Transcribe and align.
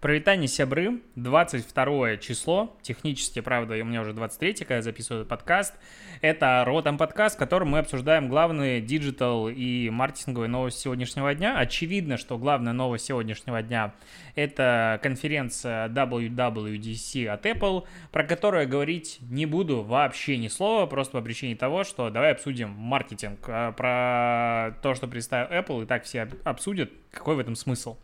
Провитание 0.00 0.46
сябры, 0.46 1.00
22 1.16 2.18
число, 2.18 2.78
технически, 2.82 3.40
правда, 3.40 3.74
у 3.74 3.84
меня 3.84 4.02
уже 4.02 4.12
23, 4.12 4.54
когда 4.58 4.76
я 4.76 4.82
записываю 4.82 5.22
этот 5.22 5.28
подкаст. 5.28 5.74
Это 6.20 6.62
Ротом 6.64 6.96
подкаст, 6.96 7.34
в 7.34 7.38
котором 7.40 7.70
мы 7.70 7.80
обсуждаем 7.80 8.28
главные 8.28 8.80
digital 8.80 9.48
и 9.48 9.90
маркетинговые 9.90 10.48
новости 10.48 10.82
сегодняшнего 10.82 11.34
дня. 11.34 11.58
Очевидно, 11.58 12.16
что 12.16 12.38
главная 12.38 12.72
новость 12.72 13.06
сегодняшнего 13.06 13.60
дня— 13.60 13.92
это 14.36 15.00
конференция 15.02 15.88
WWDC 15.88 17.26
от 17.26 17.44
Apple, 17.44 17.84
про 18.12 18.22
которую 18.22 18.68
говорить 18.68 19.18
не 19.22 19.46
буду 19.46 19.82
вообще 19.82 20.36
ни 20.36 20.46
слова, 20.46 20.86
просто 20.86 21.18
по 21.18 21.24
причине 21.24 21.56
того, 21.56 21.82
что 21.82 22.08
давай 22.10 22.30
обсудим 22.30 22.70
маркетинг. 22.70 23.40
А 23.48 23.72
про 23.72 24.78
то, 24.80 24.94
что 24.94 25.08
представил 25.08 25.50
Apple, 25.50 25.82
и 25.82 25.86
так 25.86 26.04
все 26.04 26.28
обсудят, 26.44 26.92
какой 27.10 27.34
в 27.34 27.40
этом 27.40 27.56
смысл. 27.56 27.96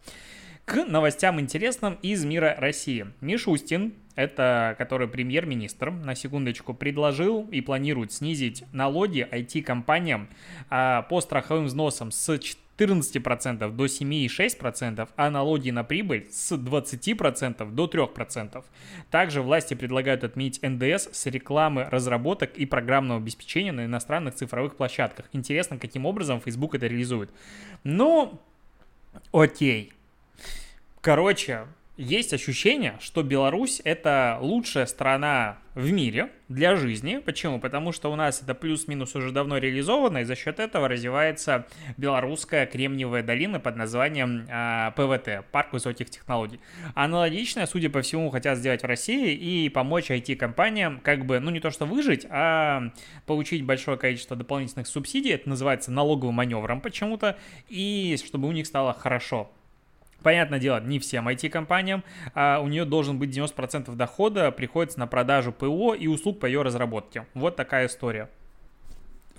К 0.64 0.86
новостям 0.86 1.38
интересным 1.40 1.98
из 2.00 2.24
мира 2.24 2.54
России. 2.56 3.06
Мишустин, 3.20 3.92
это 4.14 4.74
который 4.78 5.08
премьер-министр, 5.08 5.90
на 5.90 6.14
секундочку, 6.14 6.72
предложил 6.72 7.46
и 7.50 7.60
планирует 7.60 8.12
снизить 8.12 8.64
налоги 8.72 9.28
IT-компаниям 9.30 10.26
а, 10.70 11.02
по 11.02 11.20
страховым 11.20 11.66
взносам 11.66 12.10
с 12.10 12.40
14% 12.78 13.70
до 13.72 13.84
7,6%, 13.84 15.06
а 15.14 15.30
налоги 15.30 15.68
на 15.68 15.84
прибыль 15.84 16.28
с 16.30 16.52
20% 16.52 17.70
до 17.70 17.84
3%. 17.84 18.64
Также 19.10 19.42
власти 19.42 19.74
предлагают 19.74 20.24
отменить 20.24 20.60
НДС 20.62 21.10
с 21.12 21.26
рекламы 21.26 21.84
разработок 21.90 22.56
и 22.56 22.64
программного 22.64 23.20
обеспечения 23.20 23.72
на 23.72 23.84
иностранных 23.84 24.34
цифровых 24.34 24.76
площадках. 24.76 25.26
Интересно, 25.34 25.76
каким 25.76 26.06
образом 26.06 26.40
Facebook 26.40 26.74
это 26.74 26.86
реализует. 26.86 27.28
Ну, 27.82 28.40
окей. 29.30 29.92
Короче, 31.00 31.66
есть 31.96 32.32
ощущение, 32.32 32.96
что 33.00 33.22
Беларусь 33.22 33.80
это 33.84 34.38
лучшая 34.40 34.86
страна 34.86 35.58
в 35.76 35.92
мире 35.92 36.32
для 36.48 36.74
жизни. 36.74 37.18
Почему? 37.24 37.60
Потому 37.60 37.92
что 37.92 38.10
у 38.10 38.16
нас 38.16 38.42
это 38.42 38.52
плюс-минус 38.52 39.14
уже 39.14 39.30
давно 39.30 39.58
реализовано, 39.58 40.18
и 40.18 40.24
за 40.24 40.34
счет 40.34 40.58
этого 40.58 40.88
развивается 40.88 41.68
белорусская 41.96 42.66
кремниевая 42.66 43.22
долина 43.22 43.60
под 43.60 43.76
названием 43.76 44.44
э, 44.48 44.90
ПВТ, 44.96 45.46
Парк 45.52 45.72
высоких 45.72 46.10
технологий. 46.10 46.58
Аналогичное, 46.96 47.66
судя 47.66 47.90
по 47.90 48.02
всему, 48.02 48.28
хотят 48.30 48.58
сделать 48.58 48.82
в 48.82 48.86
России 48.86 49.32
и 49.32 49.68
помочь 49.68 50.10
IT-компаниям 50.10 50.98
как 50.98 51.24
бы, 51.26 51.38
ну 51.38 51.52
не 51.52 51.60
то 51.60 51.70
что 51.70 51.86
выжить, 51.86 52.26
а 52.28 52.90
получить 53.24 53.64
большое 53.64 53.96
количество 53.96 54.36
дополнительных 54.36 54.88
субсидий, 54.88 55.32
это 55.32 55.48
называется 55.48 55.92
налоговым 55.92 56.34
маневром 56.34 56.80
почему-то, 56.80 57.38
и 57.68 58.18
чтобы 58.26 58.48
у 58.48 58.52
них 58.52 58.66
стало 58.66 58.92
хорошо. 58.94 59.52
Понятное 60.24 60.58
дело, 60.58 60.80
не 60.80 60.98
всем 60.98 61.28
IT-компаниям, 61.28 62.02
а 62.34 62.58
у 62.60 62.68
нее 62.68 62.86
должен 62.86 63.18
быть 63.18 63.36
90% 63.36 63.94
дохода 63.94 64.50
приходится 64.50 64.98
на 64.98 65.06
продажу 65.06 65.52
ПО 65.52 65.94
и 65.94 66.06
услуг 66.06 66.40
по 66.40 66.46
ее 66.46 66.62
разработке. 66.62 67.26
Вот 67.34 67.56
такая 67.56 67.86
история. 67.86 68.30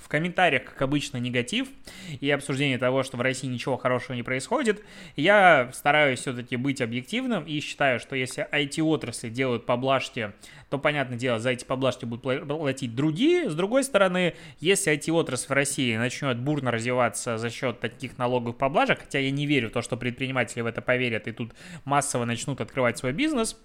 В 0.05 0.07
комментариях, 0.07 0.65
как 0.65 0.83
обычно, 0.83 1.17
негатив 1.17 1.67
и 2.21 2.29
обсуждение 2.29 2.77
того, 2.77 3.01
что 3.01 3.17
в 3.17 3.21
России 3.21 3.47
ничего 3.47 3.75
хорошего 3.75 4.15
не 4.15 4.21
происходит. 4.21 4.83
Я 5.15 5.71
стараюсь 5.73 6.19
все-таки 6.19 6.57
быть 6.57 6.79
объективным 6.79 7.43
и 7.43 7.59
считаю, 7.59 7.99
что 7.99 8.15
если 8.15 8.47
IT-отрасли 8.51 9.29
делают 9.29 9.65
поблажки, 9.65 10.33
то, 10.69 10.77
понятное 10.77 11.17
дело, 11.17 11.39
за 11.39 11.49
эти 11.49 11.65
поблажки 11.65 12.05
будут 12.05 12.47
платить 12.47 12.93
другие. 12.93 13.49
С 13.49 13.55
другой 13.55 13.83
стороны, 13.83 14.35
если 14.59 14.93
IT-отрасль 14.93 15.47
в 15.47 15.51
России 15.51 15.97
начнет 15.97 16.37
бурно 16.37 16.69
развиваться 16.69 17.39
за 17.39 17.49
счет 17.49 17.79
таких 17.79 18.19
налоговых 18.19 18.57
поблажек, 18.57 18.99
хотя 18.99 19.17
я 19.17 19.31
не 19.31 19.47
верю 19.47 19.69
в 19.69 19.71
то, 19.71 19.81
что 19.81 19.97
предприниматели 19.97 20.61
в 20.61 20.67
это 20.67 20.83
поверят 20.83 21.27
и 21.27 21.31
тут 21.31 21.53
массово 21.83 22.25
начнут 22.25 22.61
открывать 22.61 22.99
свой 22.99 23.11
бизнес 23.11 23.59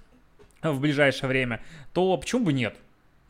в 0.63 0.81
ближайшее 0.81 1.29
время, 1.29 1.61
то 1.93 2.17
почему 2.17 2.47
бы 2.47 2.55
нет? 2.55 2.79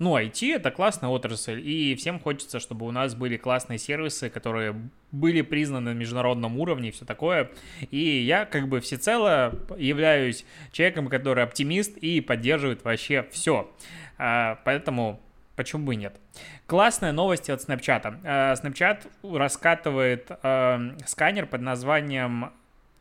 Ну, 0.00 0.16
IT— 0.16 0.54
это 0.56 0.70
классная 0.70 1.10
отрасль, 1.10 1.60
и 1.60 1.94
всем 1.94 2.20
хочется, 2.20 2.58
чтобы 2.58 2.86
у 2.86 2.90
нас 2.90 3.14
были 3.14 3.36
классные 3.36 3.78
сервисы, 3.78 4.30
которые 4.30 4.74
были 5.12 5.42
признаны 5.42 5.92
на 5.92 5.94
международном 5.94 6.58
уровне 6.58 6.88
и 6.88 6.90
все 6.90 7.04
такое. 7.04 7.50
И 7.90 7.98
я 7.98 8.46
как 8.46 8.66
бы 8.66 8.80
всецело 8.80 9.54
являюсь 9.76 10.46
человеком, 10.72 11.08
который 11.08 11.44
оптимист 11.44 11.98
и 11.98 12.22
поддерживает 12.22 12.82
вообще 12.82 13.26
все. 13.30 13.70
А, 14.16 14.58
поэтому 14.64 15.20
почему 15.54 15.84
бы 15.84 15.92
и 15.92 15.98
нет. 15.98 16.18
Классная 16.66 17.12
новость 17.12 17.50
от 17.50 17.60
Snapchat. 17.60 18.20
А, 18.24 18.54
Snapchat 18.54 19.06
раскатывает 19.36 20.30
а, 20.42 20.80
сканер 21.04 21.44
под 21.44 21.60
названием 21.60 22.52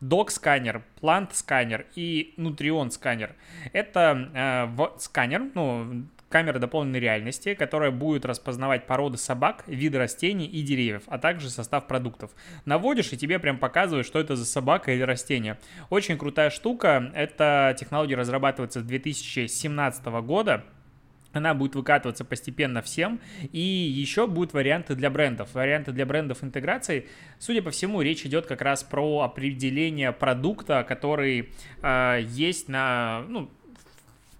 Dog 0.02 0.31
сканер, 0.31 0.81
Plant 1.02 1.30
сканер 1.31 1.86
и 1.96 2.34
Nutrion 2.36 2.90
сканер. 2.92 3.36
Это 3.74 4.30
э, 4.34 4.98
сканер, 4.98 5.50
ну, 5.56 6.06
камера 6.30 6.60
дополненной 6.60 7.00
реальности, 7.00 7.56
которая 7.56 7.92
будет 7.92 8.26
распознавать 8.26 8.86
породы 8.86 9.18
собак, 9.18 9.64
виды 9.68 9.98
растений 9.98 10.46
и 10.46 10.62
деревьев, 10.62 11.04
а 11.08 11.18
также 11.18 11.50
состав 11.50 11.88
продуктов. 11.88 12.32
Наводишь, 12.66 13.12
и 13.12 13.18
тебе 13.18 13.40
прям 13.40 13.58
показывают, 13.58 14.08
что 14.08 14.20
это 14.20 14.36
за 14.36 14.46
собака 14.46 14.94
или 14.94 15.02
растение. 15.02 15.58
Очень 15.90 16.18
крутая 16.18 16.52
штука. 16.52 17.12
Эта 17.16 17.76
технология 17.78 18.16
разрабатывается 18.16 18.82
с 18.82 18.84
2017 18.84 20.06
года. 20.24 20.64
Она 21.32 21.54
будет 21.54 21.76
выкатываться 21.76 22.26
постепенно 22.26 22.82
всем. 22.82 23.20
И 23.52 23.60
еще 23.60 24.26
будут 24.28 24.54
варианты 24.54 24.96
для 24.96 25.10
брендов. 25.10 25.54
Варианты 25.54 25.92
для 25.92 26.06
брендов 26.06 26.44
интеграции. 26.44 27.08
Судя 27.38 27.62
по 27.62 27.70
всему, 27.72 28.02
речь 28.02 28.26
идет 28.26 28.46
как 28.48 28.62
раз 28.62 28.84
про 28.84 29.22
определение 29.22 30.12
продукта, 30.12 30.84
который 30.88 31.52
э, 31.84 32.20
есть 32.28 32.68
на, 32.68 33.24
ну, 33.28 33.50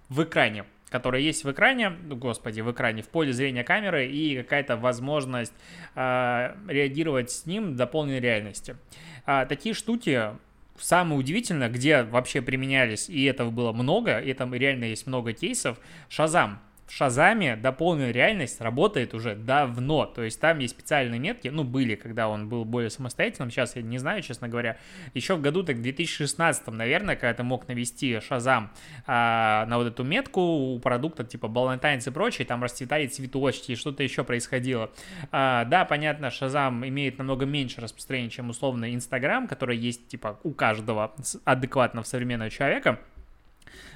в 0.08 0.24
экране 0.24 0.64
которая 0.90 1.22
есть 1.22 1.44
в 1.44 1.50
экране, 1.50 1.90
ну, 1.90 2.16
господи, 2.16 2.60
в 2.60 2.70
экране, 2.70 3.02
в 3.02 3.08
поле 3.08 3.32
зрения 3.32 3.64
камеры 3.64 4.06
и 4.06 4.36
какая-то 4.36 4.76
возможность 4.76 5.54
э, 5.94 6.54
реагировать 6.68 7.30
с 7.30 7.46
ним 7.46 7.72
в 7.72 7.76
дополненной 7.76 8.20
реальности. 8.20 8.76
А, 9.24 9.46
такие 9.46 9.74
штуки 9.74 10.32
самое 10.78 11.18
удивительное, 11.18 11.68
где 11.68 12.02
вообще 12.02 12.42
применялись, 12.42 13.08
и 13.08 13.24
этого 13.24 13.50
было 13.50 13.72
много, 13.72 14.18
и 14.18 14.32
там 14.32 14.54
реально 14.54 14.84
есть 14.84 15.06
много 15.06 15.32
кейсов, 15.32 15.78
Шазам 16.08 16.60
в 16.90 16.92
Шазаме 16.92 17.54
дополненная 17.54 18.10
реальность 18.10 18.60
работает 18.60 19.14
уже 19.14 19.36
давно. 19.36 20.06
То 20.06 20.22
есть 20.24 20.40
там 20.40 20.58
есть 20.58 20.74
специальные 20.74 21.20
метки, 21.20 21.46
ну, 21.46 21.62
были, 21.62 21.94
когда 21.94 22.28
он 22.28 22.48
был 22.48 22.64
более 22.64 22.90
самостоятельным. 22.90 23.52
Сейчас 23.52 23.76
я 23.76 23.82
не 23.82 23.98
знаю, 23.98 24.22
честно 24.22 24.48
говоря. 24.48 24.76
Еще 25.14 25.36
в 25.36 25.40
году, 25.40 25.62
так, 25.62 25.76
в 25.76 25.82
2016, 25.82 26.66
наверное, 26.66 27.14
когда 27.14 27.32
ты 27.32 27.42
мог 27.44 27.68
навести 27.68 28.18
Шазам 28.18 28.72
а, 29.06 29.66
на 29.66 29.78
вот 29.78 29.86
эту 29.86 30.02
метку 30.02 30.40
у 30.40 30.80
продукта 30.80 31.22
типа 31.22 31.46
Балантайнс 31.46 32.08
и 32.08 32.10
прочее, 32.10 32.44
там 32.44 32.64
расцветали 32.64 33.06
цветочки 33.06 33.72
и 33.72 33.76
что-то 33.76 34.02
еще 34.02 34.24
происходило. 34.24 34.90
А, 35.30 35.64
да, 35.66 35.84
понятно, 35.84 36.30
Шазам 36.30 36.84
имеет 36.86 37.18
намного 37.18 37.46
меньше 37.46 37.80
распространения, 37.80 38.30
чем 38.30 38.50
условно 38.50 38.92
Инстаграм, 38.92 39.46
который 39.46 39.76
есть 39.76 40.08
типа 40.08 40.40
у 40.42 40.50
каждого 40.50 41.14
адекватного 41.44 42.04
современного 42.04 42.50
человека. 42.50 42.98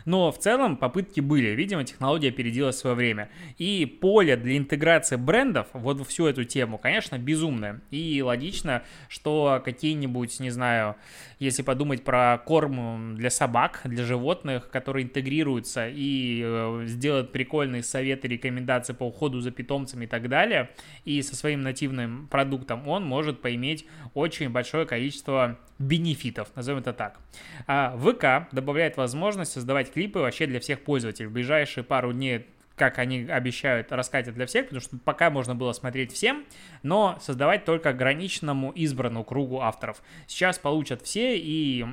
Но 0.04 0.30
в 0.30 0.38
целом 0.38 0.76
попытки 0.76 1.20
были. 1.20 1.50
Видимо, 1.50 1.84
технология 1.84 2.28
опередила 2.28 2.70
свое 2.70 2.96
время. 2.96 3.30
И 3.58 3.86
поле 3.86 4.36
для 4.36 4.56
интеграции 4.56 5.16
брендов, 5.16 5.68
вот 5.72 6.00
в 6.00 6.04
всю 6.04 6.26
эту 6.26 6.44
тему, 6.44 6.78
конечно, 6.78 7.18
безумное. 7.18 7.80
И 7.90 8.22
логично, 8.22 8.82
что 9.08 9.60
какие-нибудь, 9.64 10.38
не 10.40 10.50
знаю, 10.50 10.96
если 11.38 11.62
подумать 11.62 12.04
про 12.04 12.38
корм 12.38 13.16
для 13.16 13.30
собак, 13.30 13.80
для 13.84 14.04
животных, 14.04 14.70
который 14.70 15.02
интегрируется 15.02 15.88
и 15.88 16.42
э, 16.44 16.84
сделает 16.86 17.32
прикольные 17.32 17.82
советы, 17.82 18.28
рекомендации 18.28 18.92
по 18.92 19.04
уходу 19.04 19.40
за 19.40 19.50
питомцами 19.50 20.04
и 20.04 20.08
так 20.08 20.28
далее, 20.28 20.70
и 21.04 21.20
со 21.22 21.34
своим 21.34 21.62
нативным 21.62 22.28
продуктом 22.28 22.86
он 22.88 23.04
может 23.04 23.40
поиметь 23.40 23.86
очень 24.14 24.50
большое 24.50 24.86
количество 24.86 25.58
бенефитов, 25.78 26.48
назовем 26.54 26.80
это 26.80 26.92
так. 26.92 27.18
А 27.66 27.96
ВК 27.96 28.52
добавляет 28.54 28.96
возможность 28.96 29.56
создавать 29.64 29.92
клипы 29.92 30.18
вообще 30.18 30.46
для 30.46 30.60
всех 30.60 30.82
пользователей. 30.82 31.26
В 31.28 31.32
ближайшие 31.32 31.84
пару 31.84 32.12
дней 32.12 32.46
как 32.76 32.98
они 32.98 33.28
обещают, 33.30 33.92
раскатят 33.92 34.34
для 34.34 34.46
всех, 34.46 34.64
потому 34.64 34.80
что 34.80 34.98
пока 34.98 35.30
можно 35.30 35.54
было 35.54 35.72
смотреть 35.72 36.12
всем, 36.12 36.44
но 36.82 37.16
создавать 37.20 37.64
только 37.64 37.90
ограниченному 37.90 38.72
избранному 38.72 39.24
кругу 39.24 39.60
авторов. 39.60 40.02
Сейчас 40.26 40.58
получат 40.58 41.00
все, 41.02 41.38
и 41.38 41.86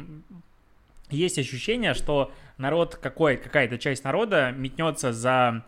есть 1.12 1.38
ощущение, 1.38 1.94
что 1.94 2.31
народ, 2.57 2.95
какой, 2.95 3.38
какая-то 3.38 3.77
часть 3.77 4.03
народа 4.03 4.51
метнется 4.57 5.13
за 5.13 5.63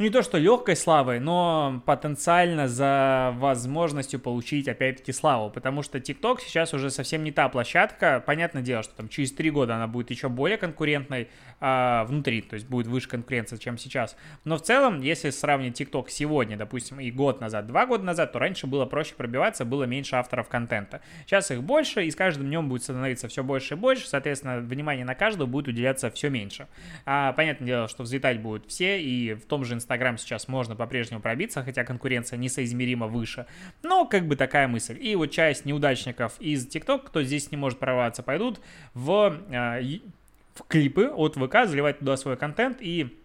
ну 0.00 0.06
не 0.06 0.10
то 0.10 0.22
что 0.22 0.38
легкой 0.38 0.76
славой, 0.76 1.20
но 1.20 1.82
потенциально 1.84 2.68
за 2.68 3.34
возможностью 3.36 4.18
получить 4.18 4.66
опять-таки 4.66 5.12
славу, 5.12 5.50
потому 5.50 5.82
что 5.82 5.98
TikTok 5.98 6.38
сейчас 6.40 6.72
уже 6.72 6.90
совсем 6.90 7.22
не 7.22 7.32
та 7.32 7.50
площадка, 7.50 8.22
понятное 8.24 8.62
дело, 8.62 8.82
что 8.82 8.94
там 8.94 9.10
через 9.10 9.30
три 9.30 9.50
года 9.50 9.76
она 9.76 9.86
будет 9.88 10.10
еще 10.10 10.30
более 10.30 10.56
конкурентной 10.56 11.28
а, 11.60 12.04
внутри, 12.06 12.40
то 12.40 12.54
есть 12.54 12.66
будет 12.66 12.86
выше 12.86 13.10
конкуренция, 13.10 13.58
чем 13.58 13.76
сейчас, 13.76 14.16
но 14.44 14.56
в 14.56 14.62
целом, 14.62 15.02
если 15.02 15.28
сравнить 15.28 15.78
TikTok 15.78 16.06
сегодня, 16.08 16.56
допустим, 16.56 16.98
и 16.98 17.10
год 17.10 17.42
назад, 17.42 17.66
два 17.66 17.84
года 17.84 18.02
назад, 18.02 18.32
то 18.32 18.38
раньше 18.38 18.66
было 18.66 18.86
проще 18.86 19.14
пробиваться, 19.14 19.66
было 19.66 19.84
меньше 19.84 20.16
авторов 20.16 20.48
контента, 20.48 21.02
сейчас 21.26 21.50
их 21.50 21.62
больше, 21.62 22.06
и 22.06 22.10
с 22.10 22.16
каждым 22.16 22.46
днем 22.46 22.70
будет 22.70 22.84
становиться 22.84 23.28
все 23.28 23.44
больше 23.44 23.74
и 23.74 23.76
больше, 23.76 24.08
соответственно, 24.08 24.60
внимание 24.60 25.04
на 25.04 25.14
каждого 25.14 25.46
будет 25.46 25.68
уделяться 25.68 26.10
все 26.10 26.30
меньше, 26.30 26.68
а, 27.04 27.34
понятное 27.34 27.66
дело, 27.66 27.88
что 27.88 28.04
взлетать 28.04 28.40
будут 28.40 28.66
все, 28.66 28.98
и 28.98 29.34
в 29.34 29.44
том 29.44 29.62
же 29.62 29.74
Инстаграм 29.90 30.18
сейчас 30.18 30.46
можно 30.46 30.76
по-прежнему 30.76 31.20
пробиться, 31.20 31.64
хотя 31.64 31.82
конкуренция 31.82 32.36
несоизмеримо 32.36 33.08
выше. 33.08 33.46
Но 33.82 34.06
как 34.06 34.28
бы 34.28 34.36
такая 34.36 34.68
мысль. 34.68 34.96
И 35.00 35.16
вот 35.16 35.32
часть 35.32 35.64
неудачников 35.64 36.40
из 36.40 36.64
ТикТок, 36.68 37.06
кто 37.06 37.24
здесь 37.24 37.50
не 37.50 37.56
может 37.56 37.80
прорваться, 37.80 38.22
пойдут 38.22 38.60
в, 38.94 39.36
э, 39.50 39.98
в 40.54 40.62
клипы 40.68 41.08
от 41.08 41.34
ВК, 41.34 41.66
заливать 41.66 41.98
туда 41.98 42.16
свой 42.16 42.36
контент 42.36 42.76
и 42.80 43.18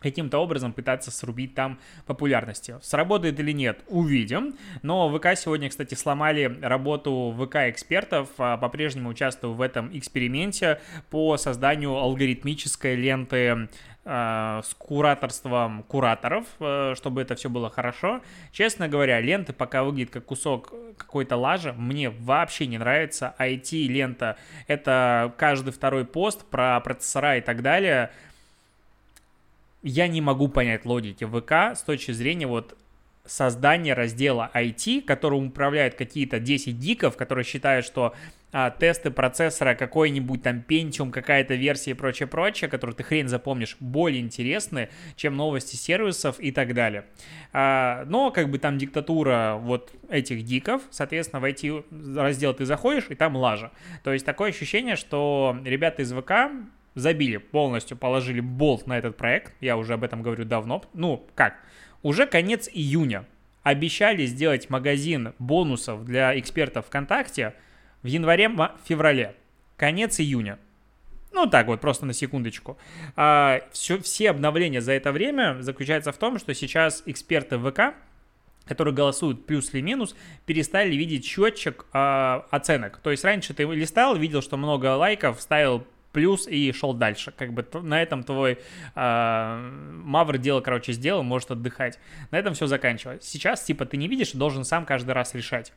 каким-то 0.00 0.38
образом 0.38 0.72
пытаться 0.72 1.10
срубить 1.10 1.54
там 1.54 1.78
популярности. 2.06 2.76
Сработает 2.82 3.38
или 3.40 3.52
нет, 3.52 3.80
увидим. 3.88 4.56
Но 4.82 5.08
ВК 5.16 5.36
сегодня, 5.36 5.68
кстати, 5.68 5.94
сломали 5.94 6.58
работу 6.62 7.34
ВК-экспертов, 7.38 8.28
а 8.38 8.56
по-прежнему 8.56 9.10
участвую 9.10 9.54
в 9.54 9.60
этом 9.60 9.96
эксперименте 9.96 10.80
по 11.10 11.36
созданию 11.36 11.94
алгоритмической 11.96 12.94
ленты 12.94 13.68
с 14.08 14.74
кураторством 14.78 15.82
кураторов, 15.82 16.46
э, 16.60 16.94
чтобы 16.96 17.20
это 17.20 17.34
все 17.34 17.50
было 17.50 17.68
хорошо. 17.68 18.22
Честно 18.52 18.88
говоря, 18.88 19.20
ленты 19.20 19.52
пока 19.52 19.84
выглядит 19.84 20.10
как 20.10 20.24
кусок 20.24 20.72
какой-то 20.96 21.36
лажи, 21.36 21.74
мне 21.74 22.08
вообще 22.08 22.66
не 22.66 22.78
нравится. 22.78 23.34
IT-лента— 23.38 24.38
это 24.66 25.34
каждый 25.36 25.72
второй 25.72 26.06
пост 26.06 26.44
про 26.46 26.80
процессора 26.80 27.36
и 27.36 27.40
так 27.42 27.60
далее. 27.60 28.10
Я 29.82 30.08
не 30.08 30.20
могу 30.20 30.48
понять 30.48 30.86
логики 30.86 31.24
ВК 31.24 31.76
с 31.76 31.82
точки 31.82 32.12
зрения 32.12 32.46
вот 32.46 32.76
создания 33.26 33.94
раздела 33.94 34.50
IT, 34.54 35.02
которым 35.02 35.48
управляют 35.48 35.94
какие-то 35.94 36.40
10 36.40 36.74
гиков, 36.76 37.16
которые 37.16 37.44
считают, 37.44 37.84
что 37.84 38.14
а, 38.50 38.70
тесты 38.70 39.10
процессора, 39.10 39.74
какой-нибудь 39.74 40.42
там 40.42 40.64
Pentium, 40.66 41.10
какая-то 41.10 41.54
версия 41.54 41.90
и 41.90 41.94
прочее-прочее, 41.94 42.70
которую 42.70 42.96
ты 42.96 43.02
хрен 43.02 43.28
запомнишь, 43.28 43.76
более 43.78 44.20
интересны, 44.20 44.88
чем 45.16 45.36
новости 45.36 45.76
сервисов 45.76 46.40
и 46.40 46.50
так 46.50 46.72
далее. 46.72 47.04
А, 47.52 48.04
но 48.06 48.30
как 48.30 48.50
бы 48.50 48.58
там 48.58 48.78
диктатура 48.78 49.56
вот 49.60 49.92
этих 50.08 50.38
гиков, 50.44 50.82
соответственно, 50.90 51.40
в 51.40 51.44
IT 51.44 52.16
раздел 52.16 52.54
ты 52.54 52.64
заходишь, 52.64 53.06
и 53.10 53.14
там 53.14 53.36
лажа. 53.36 53.70
То 54.02 54.12
есть 54.12 54.24
такое 54.24 54.50
ощущение, 54.50 54.96
что 54.96 55.56
ребята 55.64 56.02
из 56.02 56.12
ВК 56.12 56.32
забили 56.94 57.36
полностью, 57.36 57.96
положили 57.96 58.40
болт 58.40 58.86
на 58.86 58.96
этот 58.96 59.16
проект, 59.16 59.52
я 59.60 59.76
уже 59.76 59.94
об 59.94 60.04
этом 60.04 60.22
говорю 60.22 60.44
давно, 60.44 60.82
ну 60.94 61.24
как, 61.34 61.56
уже 62.02 62.26
конец 62.26 62.68
июня. 62.72 63.26
Обещали 63.62 64.24
сделать 64.24 64.70
магазин 64.70 65.34
бонусов 65.38 66.04
для 66.06 66.38
экспертов 66.38 66.86
ВКонтакте 66.86 67.54
в 68.02 68.06
январе-феврале. 68.06 69.34
Конец 69.76 70.20
июня. 70.20 70.58
Ну 71.32 71.46
так 71.46 71.66
вот, 71.66 71.80
просто 71.80 72.06
на 72.06 72.12
секундочку. 72.12 72.78
А, 73.16 73.60
все, 73.72 73.98
все 73.98 74.30
обновления 74.30 74.80
за 74.80 74.92
это 74.92 75.12
время 75.12 75.58
заключаются 75.60 76.12
в 76.12 76.16
том, 76.16 76.38
что 76.38 76.54
сейчас 76.54 77.02
эксперты 77.06 77.58
ВК, 77.58 77.94
которые 78.64 78.94
голосуют 78.94 79.46
плюс 79.46 79.72
или 79.72 79.80
минус, 79.80 80.16
перестали 80.46 80.94
видеть 80.94 81.24
счетчик 81.24 81.86
а, 81.92 82.46
оценок. 82.50 82.98
То 82.98 83.10
есть 83.10 83.24
раньше 83.24 83.54
ты 83.54 83.64
листал, 83.64 84.16
видел, 84.16 84.42
что 84.42 84.56
много 84.56 84.96
лайков, 84.96 85.40
ставил 85.40 85.86
плюс 86.12 86.48
и 86.48 86.72
шел 86.72 86.94
дальше. 86.94 87.32
Как 87.36 87.52
бы 87.52 87.64
на 87.82 88.02
этом 88.02 88.24
твой 88.24 88.58
э, 88.94 89.70
Мавр 90.04 90.38
дело, 90.38 90.60
короче, 90.60 90.92
сделал, 90.92 91.22
может 91.22 91.50
отдыхать. 91.50 91.98
На 92.30 92.38
этом 92.38 92.54
все 92.54 92.66
заканчивается. 92.66 93.30
Сейчас, 93.30 93.62
типа, 93.62 93.86
ты 93.86 93.96
не 93.96 94.08
видишь, 94.08 94.32
должен 94.32 94.64
сам 94.64 94.86
каждый 94.86 95.12
раз 95.12 95.34
решать. 95.34 95.72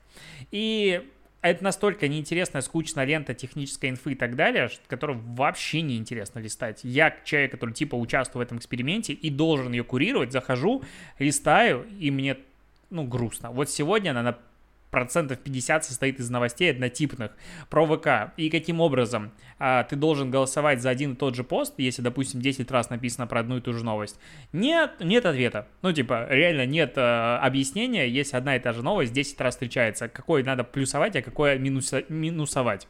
И 0.52 1.08
это 1.42 1.64
настолько 1.64 2.08
неинтересная, 2.08 2.62
скучная 2.62 3.06
лента 3.06 3.34
технической 3.34 3.90
инфы 3.90 4.12
и 4.12 4.16
так 4.16 4.36
далее, 4.36 4.70
которую 4.88 5.20
вообще 5.20 5.82
не 5.82 5.98
интересно 5.98 6.40
листать. 6.40 6.82
Я 6.84 7.16
человек, 7.24 7.52
который 7.52 7.74
типа 7.74 7.96
участвую 7.96 8.44
в 8.44 8.46
этом 8.46 8.60
эксперименте 8.60 9.14
и 9.14 9.30
должен 9.30 9.72
ее 9.72 9.84
курировать, 9.84 10.32
захожу, 10.32 10.84
листаю, 11.18 11.88
и 12.00 12.12
мне, 12.12 12.38
ну, 12.90 13.04
грустно. 13.04 13.52
Вот 13.52 13.70
сегодня 13.70 14.12
она 14.12 14.38
процентов 14.92 15.40
50 15.40 15.86
состоит 15.86 16.20
из 16.20 16.30
новостей 16.30 16.70
однотипных 16.70 17.32
про 17.70 17.86
ВК. 17.86 18.34
И 18.38 18.50
каким 18.50 18.82
образом 18.82 19.32
а, 19.58 19.84
ты 19.84 19.96
должен 19.96 20.30
голосовать 20.30 20.82
за 20.82 20.90
один 20.90 21.14
и 21.14 21.16
тот 21.16 21.36
же 21.36 21.44
пост, 21.44 21.74
если, 21.78 22.02
допустим, 22.02 22.42
10 22.42 22.70
раз 22.70 22.90
написано 22.90 23.26
про 23.26 23.40
одну 23.40 23.58
и 23.58 23.62
ту 23.62 23.74
же 23.74 23.84
новость? 23.84 24.20
Нет, 24.54 24.92
нет 25.00 25.26
ответа. 25.26 25.68
Ну, 25.82 25.94
типа, 25.94 26.28
реально 26.30 26.66
нет 26.66 26.94
а, 26.98 27.40
объяснения, 27.42 28.08
если 28.08 28.38
одна 28.38 28.58
и 28.58 28.60
та 28.60 28.74
же 28.74 28.84
новость 28.84 29.14
10 29.14 29.40
раз 29.42 29.56
встречается. 29.56 30.10
Какой 30.10 30.44
надо 30.44 30.64
плюсовать, 30.64 31.16
а 31.16 31.22
какое 31.22 31.58
минуса, 31.58 32.04
минусовать. 32.10 32.88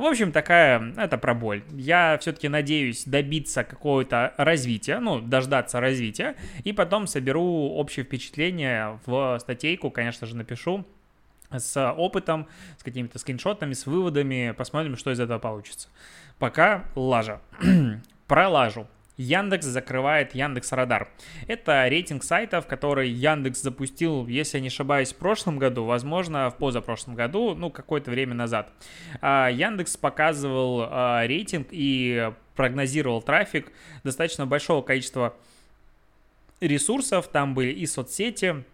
В 0.00 0.04
общем, 0.04 0.32
такая, 0.32 0.94
это 0.96 1.18
про 1.18 1.34
боль. 1.34 1.62
Я 1.72 2.16
все-таки 2.22 2.48
надеюсь 2.48 3.04
добиться 3.04 3.64
какого-то 3.64 4.32
развития, 4.38 4.98
ну, 4.98 5.20
дождаться 5.20 5.78
развития, 5.78 6.36
и 6.64 6.72
потом 6.72 7.06
соберу 7.06 7.68
общее 7.74 8.06
впечатление 8.06 8.98
в 9.04 9.38
статейку, 9.40 9.90
конечно 9.90 10.26
же, 10.26 10.36
напишу, 10.36 10.86
с 11.50 11.92
опытом, 11.92 12.48
с 12.78 12.82
какими-то 12.82 13.18
скриншотами, 13.18 13.72
с 13.72 13.86
выводами. 13.86 14.54
Посмотрим, 14.56 14.96
что 14.96 15.10
из 15.10 15.20
этого 15.20 15.38
получится. 15.38 15.88
Пока 16.38 16.84
лажа. 16.94 17.40
Про 18.26 18.48
лажу. 18.48 18.86
Яндекс 19.20 19.66
закрывает 19.66 20.34
Яндекс 20.34 20.72
Радар. 20.72 21.10
Это 21.46 21.86
рейтинг 21.88 22.24
сайтов, 22.24 22.66
который 22.66 23.10
Яндекс 23.10 23.60
запустил, 23.60 24.26
если 24.26 24.56
я 24.56 24.62
не 24.62 24.68
ошибаюсь, 24.68 25.12
в 25.12 25.16
прошлом 25.16 25.58
году, 25.58 25.84
возможно, 25.84 26.48
в 26.48 26.56
позапрошлом 26.56 27.16
году, 27.16 27.54
ну, 27.54 27.68
какое-то 27.70 28.10
время 28.10 28.34
назад. 28.34 28.72
А, 29.20 29.50
Яндекс 29.50 29.98
показывал 29.98 30.86
а, 30.88 31.26
рейтинг 31.26 31.68
и 31.70 32.32
прогнозировал 32.56 33.20
трафик 33.20 33.70
достаточно 34.04 34.46
большого 34.46 34.80
количества 34.80 35.36
ресурсов. 36.62 37.28
Там 37.28 37.54
были 37.54 37.72
и 37.72 37.84
соцсети, 37.84 38.64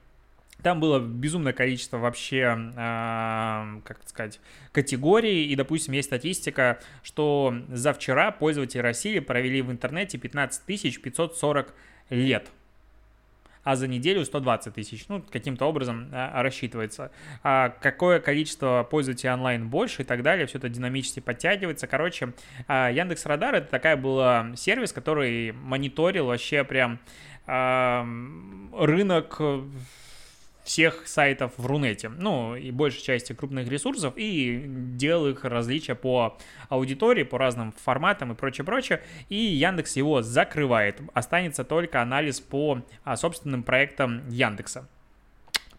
там 0.62 0.80
было 0.80 0.98
безумное 0.98 1.52
количество 1.52 1.98
вообще, 1.98 2.72
э, 2.76 3.80
как 3.84 4.00
сказать, 4.06 4.40
категорий. 4.72 5.46
И, 5.46 5.54
допустим, 5.56 5.94
есть 5.94 6.08
статистика, 6.08 6.80
что 7.02 7.54
за 7.68 7.92
вчера 7.92 8.30
пользователи 8.32 8.80
России 8.80 9.18
провели 9.18 9.62
в 9.62 9.70
интернете 9.70 10.18
15 10.18 10.62
540 10.64 11.75
лет 12.10 12.50
а 13.66 13.75
за 13.75 13.88
неделю 13.88 14.25
120 14.25 14.75
тысяч. 14.75 15.08
Ну, 15.08 15.20
каким-то 15.20 15.66
образом 15.66 16.08
а, 16.12 16.40
рассчитывается. 16.40 17.10
А 17.42 17.70
какое 17.70 18.20
количество 18.20 18.86
пользователей 18.88 19.32
онлайн 19.32 19.68
больше 19.68 20.02
и 20.02 20.04
так 20.04 20.22
далее, 20.22 20.46
все 20.46 20.58
это 20.58 20.68
динамически 20.68 21.18
подтягивается. 21.18 21.88
Короче, 21.88 22.32
а, 22.68 22.92
Яндекс 22.92 23.26
Радар 23.26 23.56
это 23.56 23.66
такая 23.66 23.96
была 23.96 24.52
сервис, 24.54 24.92
который 24.92 25.50
мониторил 25.50 26.26
вообще 26.26 26.62
прям 26.62 27.00
а, 27.48 28.06
рынок 28.72 29.40
всех 30.66 31.06
сайтов 31.06 31.52
в 31.56 31.64
Рунете, 31.64 32.08
ну 32.08 32.56
и 32.56 32.70
большей 32.73 33.02
части 33.02 33.32
крупных 33.32 33.68
ресурсов, 33.68 34.14
и 34.16 34.64
делал 34.66 35.28
их 35.28 35.44
различия 35.44 35.94
по 35.94 36.37
аудитории, 36.68 37.23
по 37.23 37.38
разным 37.38 37.73
форматам 37.73 38.32
и 38.32 38.35
прочее-прочее, 38.35 39.02
и 39.28 39.37
Яндекс 39.37 39.96
его 39.96 40.23
закрывает. 40.23 41.00
Останется 41.14 41.64
только 41.64 42.02
анализ 42.02 42.40
по 42.40 42.82
а, 43.04 43.16
собственным 43.16 43.62
проектам 43.62 44.28
Яндекса 44.28 44.88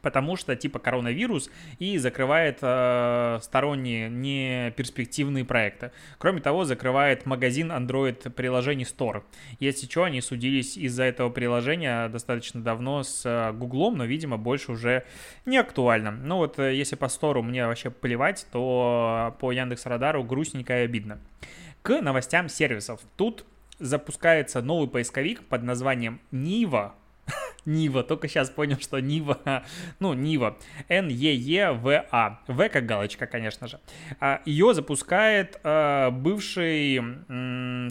потому 0.01 0.36
что 0.36 0.56
типа 0.56 0.80
коронавирус 0.80 1.50
и 1.80 1.98
закрывает 1.98 2.60
э, 2.62 3.39
сторонние 3.42 4.10
не 4.10 4.72
перспективные 4.72 5.46
проекты. 5.46 5.92
Кроме 6.18 6.42
того, 6.42 6.66
закрывает 6.66 7.25
магазин 7.25 7.72
Android 7.72 8.30
приложений 8.32 8.86
Store. 8.86 9.24
Если 9.60 9.88
что, 9.88 10.04
они 10.04 10.22
судились 10.22 10.77
из-за 10.77 11.04
этого 11.04 11.30
приложения 11.30 12.10
достаточно 12.10 12.62
давно 12.62 13.04
с 13.04 13.24
э, 13.25 13.51
Гуглом, 13.54 13.98
но, 13.98 14.06
видимо, 14.06 14.38
больше 14.38 14.72
уже 14.72 15.04
не 15.46 15.58
актуально. 15.58 16.12
Ну 16.12 16.38
вот, 16.38 16.60
э, 16.60 16.75
если 16.75 16.96
по 16.96 17.06
Store 17.06 17.42
мне 17.42 17.66
вообще 17.66 17.89
плевать, 17.89 18.46
то 18.51 19.36
по 19.39 19.51
Яндекс 19.51 19.86
Радару 19.86 20.24
грустненько 20.24 20.82
и 20.82 20.86
обидно. 20.86 21.20
К 21.82 22.01
новостям 22.01 22.50
сервисов. 22.50 23.01
Тут 23.16 23.46
запускается 23.80 24.62
новый 24.62 24.89
поисковик 24.89 25.44
под 25.44 25.63
названием 25.63 26.20
Нива, 26.32 26.96
Нива. 27.67 28.03
Только 28.03 28.27
сейчас 28.27 28.50
понял, 28.50 28.77
что 28.79 29.00
Нива, 29.00 29.39
ну, 30.00 30.13
Нива. 30.13 30.57
Н-Е-Е-В-А. 30.89 32.39
В 32.47 32.69
как 32.69 32.86
галочка, 32.86 33.27
конечно 33.27 33.67
же. 33.67 33.79
А, 34.19 34.41
Ее 34.45 34.74
запускает 34.74 35.59
а, 35.63 36.09
бывший 36.09 37.00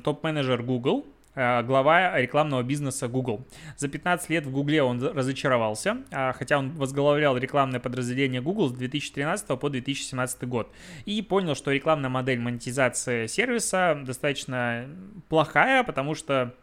топ-менеджер 0.01 0.63
Google 0.63 1.07
э, 1.35 1.63
глава 1.63 2.19
рекламного 2.19 2.63
бизнеса 2.63 3.09
Google. 3.09 3.47
За 3.77 3.89
15 3.89 4.31
лет 4.31 4.47
в 4.47 4.51
Google 4.51 4.87
он 4.87 5.03
разочаровался, 5.03 5.99
а, 6.11 6.33
хотя 6.33 6.59
он 6.59 6.71
возглавлял 6.73 7.37
рекламное 7.37 7.81
подразделение 7.81 8.41
Google 8.41 8.69
с 8.69 8.73
2013 8.73 9.47
по 9.59 9.69
2017 9.69 10.49
год. 10.49 10.73
И 11.05 11.21
понял, 11.23 11.55
что 11.55 11.71
рекламная 11.71 12.11
модель 12.11 12.41
монетизации 12.41 13.27
сервиса 13.27 14.01
достаточно 14.05 14.87
плохая, 15.29 15.85
потому 15.85 16.15
что 16.15 16.55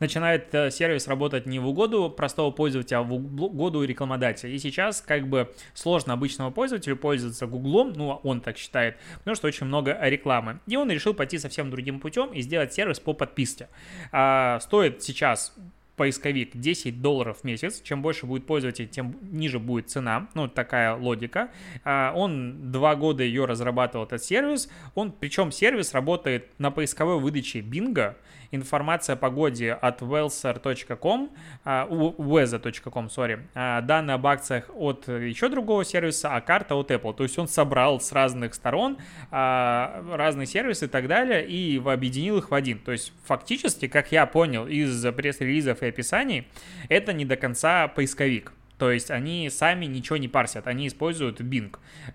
начинает 0.00 0.54
э, 0.54 0.70
сервис 0.70 1.08
работать 1.08 1.46
не 1.46 1.58
в 1.58 1.66
угоду 1.66 2.10
простого 2.10 2.50
пользователя, 2.50 2.98
а 2.98 3.02
в 3.02 3.12
угоду 3.12 3.82
рекламодателя. 3.82 4.50
И 4.52 4.58
сейчас 4.58 5.00
как 5.00 5.28
бы 5.28 5.52
сложно 5.74 6.12
обычному 6.12 6.50
пользователю 6.50 6.96
пользоваться 6.96 7.46
Гуглом, 7.46 7.92
ну, 7.94 8.20
он 8.22 8.40
так 8.40 8.58
считает, 8.58 8.96
потому 9.18 9.34
что 9.34 9.46
очень 9.46 9.66
много 9.66 9.98
рекламы. 10.02 10.60
И 10.66 10.76
он 10.76 10.90
решил 10.90 11.14
пойти 11.14 11.38
совсем 11.38 11.70
другим 11.70 12.00
путем 12.00 12.32
и 12.32 12.40
сделать 12.40 12.72
сервис 12.72 13.00
по 13.00 13.12
подписке. 13.12 13.68
А, 14.12 14.58
стоит 14.60 15.02
сейчас 15.02 15.54
поисковик 15.96 16.56
10 16.56 17.00
долларов 17.00 17.38
в 17.40 17.44
месяц. 17.44 17.80
Чем 17.80 18.02
больше 18.02 18.26
будет 18.26 18.46
пользователей, 18.46 18.88
тем 18.88 19.16
ниже 19.22 19.58
будет 19.58 19.90
цена. 19.90 20.28
Ну, 20.34 20.48
такая 20.48 20.94
логика. 20.94 21.50
А, 21.84 22.12
он 22.14 22.72
два 22.72 22.96
года 22.96 23.22
ее 23.22 23.44
разрабатывал, 23.44 24.04
этот 24.04 24.22
сервис. 24.22 24.68
Он, 24.94 25.12
причем 25.12 25.52
сервис 25.52 25.94
работает 25.94 26.48
на 26.58 26.70
поисковой 26.70 27.18
выдаче 27.20 27.60
Bing 27.60 28.14
информация 28.54 29.14
о 29.14 29.16
погоде 29.16 29.72
от 29.72 30.02
wellser.com, 30.02 31.30
weather.com, 31.64 33.06
sorry, 33.06 33.40
данные 33.82 34.14
об 34.14 34.26
акциях 34.26 34.70
от 34.74 35.08
еще 35.08 35.48
другого 35.48 35.84
сервиса, 35.84 36.34
а 36.34 36.40
карта 36.40 36.74
от 36.74 36.90
Apple. 36.90 37.14
То 37.14 37.22
есть 37.24 37.38
он 37.38 37.48
собрал 37.48 38.00
с 38.00 38.12
разных 38.12 38.54
сторон 38.54 38.98
а, 39.30 40.04
разные 40.12 40.46
сервисы 40.46 40.86
и 40.86 40.88
так 40.88 41.08
далее 41.08 41.46
и 41.46 41.80
объединил 41.84 42.38
их 42.38 42.50
в 42.50 42.54
один. 42.54 42.78
То 42.78 42.92
есть 42.92 43.12
фактически, 43.24 43.88
как 43.88 44.12
я 44.12 44.26
понял 44.26 44.66
из 44.66 45.04
пресс-релизов 45.12 45.82
и 45.82 45.86
описаний, 45.86 46.48
это 46.88 47.12
не 47.12 47.24
до 47.24 47.36
конца 47.36 47.88
поисковик. 47.88 48.52
То 48.78 48.90
есть 48.90 49.10
они 49.10 49.48
сами 49.50 49.86
ничего 49.86 50.16
не 50.16 50.28
парсят, 50.28 50.66
они 50.66 50.88
используют 50.88 51.40
Bing. 51.40 51.74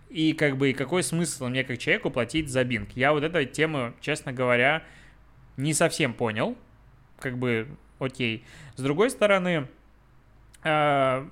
И 0.10 0.34
как 0.34 0.58
бы 0.58 0.74
какой 0.74 1.04
смысл 1.04 1.48
мне 1.48 1.64
как 1.64 1.78
человеку 1.78 2.12
платить 2.12 2.50
за 2.50 2.62
Bing? 2.62 2.88
Я 2.96 3.14
вот 3.14 3.24
эту 3.24 3.46
тему, 3.46 3.94
честно 4.02 4.34
говоря, 4.34 4.84
не 5.60 5.74
совсем 5.74 6.14
понял. 6.14 6.58
Как 7.20 7.38
бы, 7.38 7.68
окей. 8.00 8.46
С 8.76 8.82
другой 8.82 9.10
стороны, 9.10 9.68
э, 10.64 11.28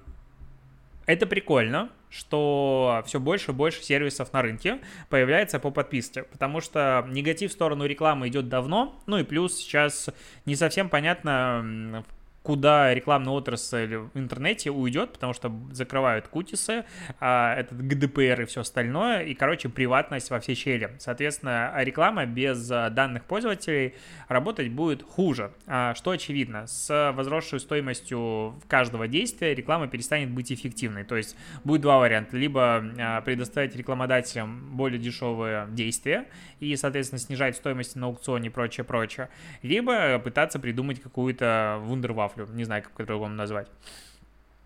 это 1.06 1.26
прикольно, 1.28 1.90
что 2.10 3.04
все 3.06 3.20
больше 3.20 3.52
и 3.52 3.54
больше 3.54 3.82
сервисов 3.84 4.34
на 4.34 4.42
рынке 4.42 4.80
появляется 5.10 5.60
по 5.60 5.72
подписке, 5.72 6.24
потому 6.24 6.62
что 6.62 7.06
негатив 7.10 7.52
в 7.52 7.54
сторону 7.54 7.86
рекламы 7.86 8.28
идет 8.28 8.50
давно, 8.50 9.02
ну 9.06 9.18
и 9.18 9.24
плюс 9.24 9.56
сейчас 9.56 10.10
не 10.46 10.56
совсем 10.56 10.90
понятно, 10.90 12.04
куда 12.48 12.94
рекламная 12.94 13.34
отрасль 13.34 13.98
в 13.98 14.18
интернете 14.18 14.72
уйдет, 14.72 15.12
потому 15.12 15.34
что 15.34 15.52
закрывают 15.74 16.30
кутисы, 16.30 16.86
а, 17.20 17.54
этот 17.54 17.86
ГДПР 17.86 18.44
и 18.44 18.46
все 18.46 18.62
остальное, 18.62 19.24
и, 19.24 19.34
короче, 19.34 19.68
приватность 19.68 20.30
во 20.30 20.40
все 20.40 20.56
щели. 20.56 20.96
Соответственно, 20.98 21.74
реклама 21.76 22.26
без 22.26 22.72
а, 22.72 22.90
данных 22.90 23.26
пользователей 23.26 23.96
работать 24.30 24.70
будет 24.72 25.04
хуже, 25.04 25.52
а, 25.66 25.94
что 25.94 26.12
очевидно. 26.12 26.68
С 26.68 27.12
возросшей 27.14 27.60
стоимостью 27.60 28.56
каждого 28.70 29.10
действия 29.10 29.54
реклама 29.54 29.90
перестанет 29.90 30.30
быть 30.30 30.50
эффективной. 30.50 31.04
То 31.04 31.18
есть 31.18 31.36
будет 31.66 31.82
два 31.82 32.00
варианта. 32.00 32.38
Либо 32.38 33.22
предоставить 33.26 33.76
рекламодателям 33.76 34.78
более 34.78 35.00
дешевые 35.00 35.68
действия 35.72 36.28
и, 36.62 36.74
соответственно, 36.78 37.20
снижать 37.20 37.58
стоимость 37.58 37.98
на 37.98 38.06
аукционе 38.06 38.48
и 38.48 38.50
прочее, 38.50 38.86
прочее. 38.86 39.28
Либо 39.64 40.18
пытаться 40.20 40.60
придумать 40.60 41.02
какую-то 41.02 41.80
вундервафлю 41.82 42.37
вафлю, 42.38 42.56
не 42.56 42.64
знаю, 42.64 42.84
как 42.84 42.92
по-другому 42.94 43.34
назвать. 43.34 43.68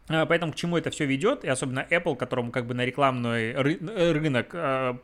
А, 0.10 0.26
поэтому 0.26 0.52
к 0.52 0.56
чему 0.56 0.78
это 0.78 0.90
все 0.90 1.06
ведет, 1.06 1.44
и 1.44 1.48
особенно 1.48 1.86
Apple, 1.90 2.16
которому 2.16 2.52
как 2.52 2.66
бы 2.66 2.74
на 2.74 2.86
рекламный 2.86 3.54
ры- 3.54 4.12
рынок 4.14 4.50
а, 4.54 5.00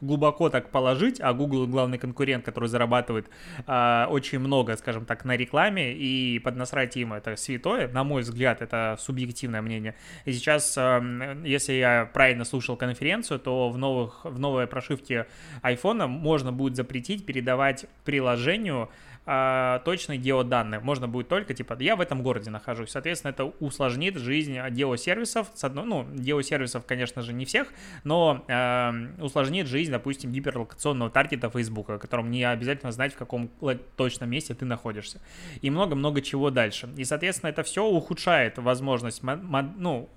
глубоко 0.00 0.50
так 0.50 0.70
положить, 0.70 1.20
а 1.20 1.32
Google 1.32 1.66
главный 1.66 1.98
конкурент, 1.98 2.44
который 2.44 2.68
зарабатывает 2.68 3.28
э, 3.66 4.06
очень 4.08 4.38
много, 4.38 4.76
скажем 4.76 5.06
так, 5.06 5.24
на 5.24 5.36
рекламе, 5.36 5.92
и 5.92 6.38
поднасрать 6.38 6.96
им 6.96 7.12
это 7.12 7.36
святое, 7.36 7.88
на 7.88 8.04
мой 8.04 8.22
взгляд, 8.22 8.62
это 8.62 8.96
субъективное 8.98 9.62
мнение. 9.62 9.94
И 10.24 10.32
сейчас, 10.32 10.74
э, 10.76 11.42
если 11.44 11.74
я 11.74 12.10
правильно 12.12 12.44
слушал 12.44 12.76
конференцию, 12.76 13.38
то 13.38 13.70
в, 13.70 13.78
новых, 13.78 14.24
в 14.24 14.38
новой 14.38 14.66
прошивке 14.66 15.26
iPhone 15.62 16.06
можно 16.06 16.52
будет 16.52 16.76
запретить 16.76 17.24
передавать 17.24 17.86
приложению 18.04 18.90
а, 19.26 19.78
точные 19.80 20.18
геоданные. 20.18 20.80
Можно 20.80 21.08
будет 21.08 21.28
только, 21.28 21.54
типа, 21.54 21.76
я 21.80 21.96
в 21.96 22.00
этом 22.00 22.22
городе 22.22 22.50
нахожусь. 22.50 22.90
Соответственно, 22.90 23.30
это 23.30 23.44
усложнит 23.44 24.16
жизнь 24.16 24.58
геосервисов. 24.70 25.48
С 25.54 25.64
одной, 25.64 25.84
ну, 25.84 26.06
геосервисов, 26.12 26.84
конечно 26.84 27.22
же, 27.22 27.32
не 27.32 27.46
всех, 27.46 27.68
но 28.04 28.44
э, 28.48 29.22
усложнит 29.22 29.66
жизнь, 29.66 29.90
допустим, 29.90 30.30
гиперлокационного 30.30 31.10
таргета 31.10 31.48
Фейсбука, 31.48 31.98
которым 31.98 32.30
не 32.30 32.44
обязательно 32.44 32.92
знать, 32.92 33.14
в 33.14 33.16
каком 33.16 33.50
точном 33.96 34.28
месте 34.30 34.54
ты 34.54 34.66
находишься. 34.66 35.22
И 35.62 35.70
много-много 35.70 36.20
чего 36.20 36.50
дальше. 36.50 36.90
И, 36.96 37.04
соответственно, 37.04 37.50
это 37.50 37.62
все 37.62 37.84
ухудшает 37.84 38.58
возможность, 38.58 39.22
ну, 39.22 40.10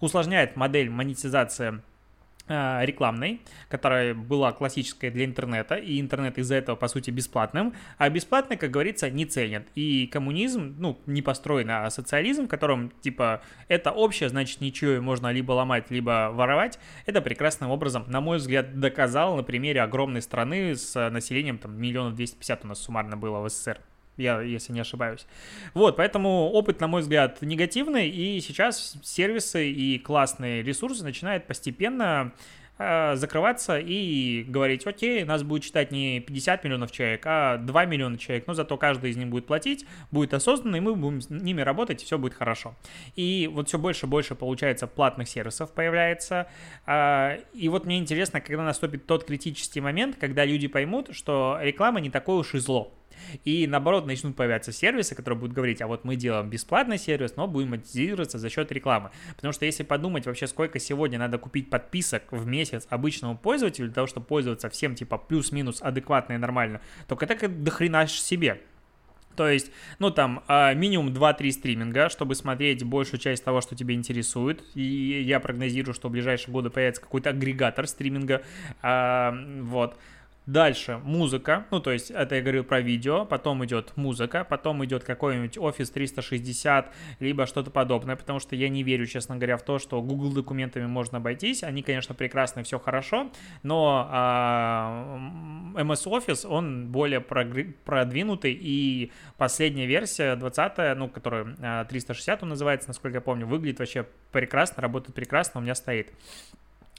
усложняет 0.00 0.56
модель 0.56 0.88
монетизации 0.88 1.82
Э, 1.82 1.91
рекламной, 2.82 3.40
которая 3.68 4.14
была 4.14 4.52
классической 4.52 5.10
для 5.10 5.24
интернета, 5.24 5.76
и 5.76 6.00
интернет 6.00 6.38
из-за 6.38 6.56
этого, 6.56 6.76
по 6.76 6.88
сути, 6.88 7.10
бесплатным, 7.10 7.74
а 7.98 8.08
бесплатный, 8.10 8.56
как 8.56 8.70
говорится, 8.70 9.10
не 9.10 9.26
ценят. 9.26 9.66
И 9.74 10.06
коммунизм, 10.06 10.76
ну, 10.78 10.98
не 11.06 11.22
построен, 11.22 11.70
а 11.70 11.90
социализм, 11.90 12.46
в 12.46 12.48
котором, 12.48 12.92
типа, 13.00 13.42
это 13.68 13.92
общее, 13.92 14.28
значит, 14.28 14.60
ничего 14.60 15.00
можно 15.02 15.32
либо 15.32 15.52
ломать, 15.52 15.90
либо 15.90 16.30
воровать, 16.32 16.78
это 17.06 17.20
прекрасным 17.22 17.70
образом, 17.70 18.04
на 18.08 18.20
мой 18.20 18.38
взгляд, 18.38 18.78
доказал 18.78 19.36
на 19.36 19.42
примере 19.42 19.82
огромной 19.82 20.22
страны 20.22 20.76
с 20.76 21.10
населением, 21.10 21.58
там, 21.58 21.80
миллионов 21.80 22.14
двести 22.14 22.36
пятьдесят 22.36 22.64
у 22.64 22.68
нас 22.68 22.80
суммарно 22.80 23.16
было 23.16 23.40
в 23.40 23.48
СССР 23.48 23.80
я, 24.16 24.40
если 24.40 24.72
не 24.72 24.80
ошибаюсь. 24.80 25.26
Вот, 25.74 25.96
поэтому 25.96 26.50
опыт, 26.50 26.80
на 26.80 26.88
мой 26.88 27.02
взгляд, 27.02 27.40
негативный, 27.42 28.08
и 28.08 28.40
сейчас 28.40 28.96
сервисы 29.02 29.70
и 29.70 29.98
классные 29.98 30.62
ресурсы 30.62 31.02
начинают 31.02 31.46
постепенно 31.46 32.32
э, 32.78 33.16
закрываться 33.16 33.78
и 33.78 34.44
говорить, 34.46 34.86
окей, 34.86 35.24
нас 35.24 35.42
будет 35.42 35.62
читать 35.62 35.92
не 35.92 36.20
50 36.20 36.64
миллионов 36.64 36.92
человек, 36.92 37.22
а 37.24 37.56
2 37.56 37.84
миллиона 37.86 38.18
человек, 38.18 38.46
но 38.46 38.54
зато 38.54 38.76
каждый 38.76 39.10
из 39.10 39.16
них 39.16 39.28
будет 39.28 39.46
платить, 39.46 39.86
будет 40.10 40.34
осознанно, 40.34 40.76
и 40.76 40.80
мы 40.80 40.94
будем 40.94 41.22
с 41.22 41.30
ними 41.30 41.62
работать, 41.62 42.02
и 42.02 42.04
все 42.04 42.18
будет 42.18 42.34
хорошо. 42.34 42.74
И 43.16 43.48
вот 43.50 43.68
все 43.68 43.78
больше 43.78 44.06
и 44.06 44.08
больше, 44.08 44.34
получается, 44.34 44.86
платных 44.86 45.28
сервисов 45.28 45.72
появляется. 45.72 46.48
Э, 46.86 47.38
и 47.54 47.68
вот 47.70 47.86
мне 47.86 47.98
интересно, 47.98 48.42
когда 48.42 48.62
наступит 48.62 49.06
тот 49.06 49.24
критический 49.24 49.80
момент, 49.80 50.16
когда 50.20 50.44
люди 50.44 50.68
поймут, 50.68 51.08
что 51.12 51.58
реклама 51.62 52.00
не 52.00 52.10
такое 52.10 52.36
уж 52.36 52.54
и 52.54 52.58
зло. 52.58 52.92
И 53.44 53.66
наоборот, 53.66 54.06
начнут 54.06 54.36
появляться 54.36 54.72
сервисы, 54.72 55.14
которые 55.14 55.38
будут 55.38 55.54
говорить, 55.54 55.82
а 55.82 55.86
вот 55.86 56.04
мы 56.04 56.16
делаем 56.16 56.48
бесплатный 56.48 56.98
сервис, 56.98 57.36
но 57.36 57.46
будем 57.46 57.70
монетизироваться 57.70 58.38
за 58.38 58.48
счет 58.50 58.70
рекламы. 58.72 59.10
Потому 59.36 59.52
что 59.52 59.64
если 59.66 59.82
подумать 59.82 60.26
вообще, 60.26 60.46
сколько 60.46 60.78
сегодня 60.78 61.18
надо 61.18 61.38
купить 61.38 61.70
подписок 61.70 62.24
в 62.30 62.46
месяц 62.46 62.86
обычному 62.90 63.36
пользователю 63.36 63.86
для 63.86 63.94
того, 63.94 64.06
чтобы 64.06 64.26
пользоваться 64.26 64.68
всем 64.70 64.94
типа 64.94 65.18
плюс-минус 65.18 65.80
адекватно 65.82 66.34
и 66.34 66.36
нормально, 66.38 66.80
только 67.08 67.24
это 67.24 67.34
как 67.36 67.62
дохрена 67.62 68.06
себе. 68.06 68.60
То 69.36 69.48
есть, 69.48 69.70
ну 69.98 70.10
там, 70.10 70.42
а, 70.46 70.74
минимум 70.74 71.08
2-3 71.12 71.52
стриминга, 71.52 72.08
чтобы 72.08 72.34
смотреть 72.34 72.84
большую 72.84 73.18
часть 73.18 73.44
того, 73.44 73.60
что 73.60 73.74
тебе 73.74 73.94
интересует. 73.94 74.62
И 74.74 75.22
я 75.22 75.40
прогнозирую, 75.40 75.94
что 75.94 76.08
в 76.08 76.12
ближайшие 76.12 76.52
годы 76.52 76.70
появится 76.70 77.02
какой-то 77.02 77.30
агрегатор 77.30 77.86
стриминга. 77.86 78.42
А, 78.82 79.34
вот. 79.60 79.96
Дальше 80.46 81.00
музыка, 81.04 81.66
ну 81.70 81.78
то 81.78 81.92
есть 81.92 82.10
это 82.10 82.34
я 82.34 82.42
говорю 82.42 82.64
про 82.64 82.80
видео, 82.80 83.24
потом 83.24 83.64
идет 83.64 83.96
музыка, 83.96 84.42
потом 84.42 84.84
идет 84.84 85.04
какой-нибудь 85.04 85.56
Office 85.56 85.92
360, 85.92 86.92
либо 87.20 87.46
что-то 87.46 87.70
подобное, 87.70 88.16
потому 88.16 88.40
что 88.40 88.56
я 88.56 88.68
не 88.68 88.82
верю, 88.82 89.06
честно 89.06 89.36
говоря, 89.36 89.56
в 89.56 89.62
то, 89.62 89.78
что 89.78 90.02
Google 90.02 90.32
документами 90.32 90.86
можно 90.86 91.18
обойтись. 91.18 91.62
Они, 91.62 91.82
конечно, 91.82 92.16
прекрасны, 92.16 92.64
все 92.64 92.80
хорошо, 92.80 93.30
но 93.62 94.08
а, 94.10 95.20
MS 95.76 96.06
Office, 96.06 96.44
он 96.44 96.88
более 96.88 97.20
продвинутый, 97.20 98.58
и 98.60 99.12
последняя 99.36 99.86
версия, 99.86 100.34
20 100.34 100.98
ну, 100.98 101.08
которая 101.08 101.84
360 101.84 102.42
он 102.42 102.48
называется, 102.48 102.88
насколько 102.88 103.18
я 103.18 103.20
помню, 103.20 103.46
выглядит 103.46 103.78
вообще 103.78 104.08
прекрасно, 104.32 104.82
работает 104.82 105.14
прекрасно, 105.14 105.60
у 105.60 105.62
меня 105.62 105.76
стоит. 105.76 106.12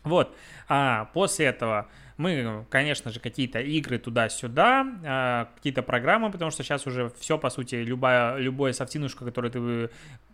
Вот, 0.05 0.35
а 0.69 1.09
после 1.13 1.47
этого 1.47 1.87
Мы, 2.17 2.65
конечно 2.69 3.11
же, 3.11 3.19
какие-то 3.19 3.59
игры 3.59 3.97
туда-сюда, 3.97 4.85
а, 5.03 5.49
какие-то 5.55 5.81
программы, 5.81 6.31
потому 6.31 6.51
что 6.51 6.63
сейчас 6.63 6.85
уже 6.85 7.11
все, 7.19 7.37
по 7.37 7.49
сути, 7.49 7.75
любая, 7.75 8.37
любое 8.37 8.73
софтинушка, 8.73 9.25
которое 9.25 9.49
ты 9.49 9.89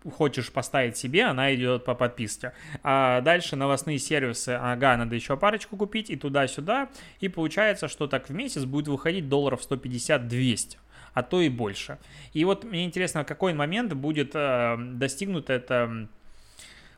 хочешь 0.09 0.51
поставить 0.51 0.97
себе, 0.97 1.23
она 1.25 1.53
идет 1.55 1.85
по 1.85 1.95
подписке. 1.95 2.53
А 2.83 3.21
дальше 3.21 3.55
новостные 3.55 3.97
сервисы, 3.97 4.49
ага, 4.49 4.97
надо 4.97 5.15
еще 5.15 5.37
парочку 5.37 5.77
купить 5.77 6.09
и 6.09 6.17
туда-сюда. 6.17 6.89
И 7.21 7.29
получается, 7.29 7.87
что 7.87 8.07
так 8.07 8.29
в 8.29 8.33
месяц 8.33 8.65
будет 8.65 8.87
выходить 8.87 9.29
долларов 9.29 9.61
150-200 9.67 10.77
а 11.11 11.23
то 11.23 11.41
и 11.41 11.49
больше. 11.49 11.97
И 12.33 12.45
вот 12.45 12.63
мне 12.63 12.85
интересно, 12.85 13.23
в 13.23 13.27
какой 13.27 13.53
момент 13.53 13.93
будет 13.93 14.31
э, 14.35 14.77
достигнуто 14.77 15.51
это 15.53 16.07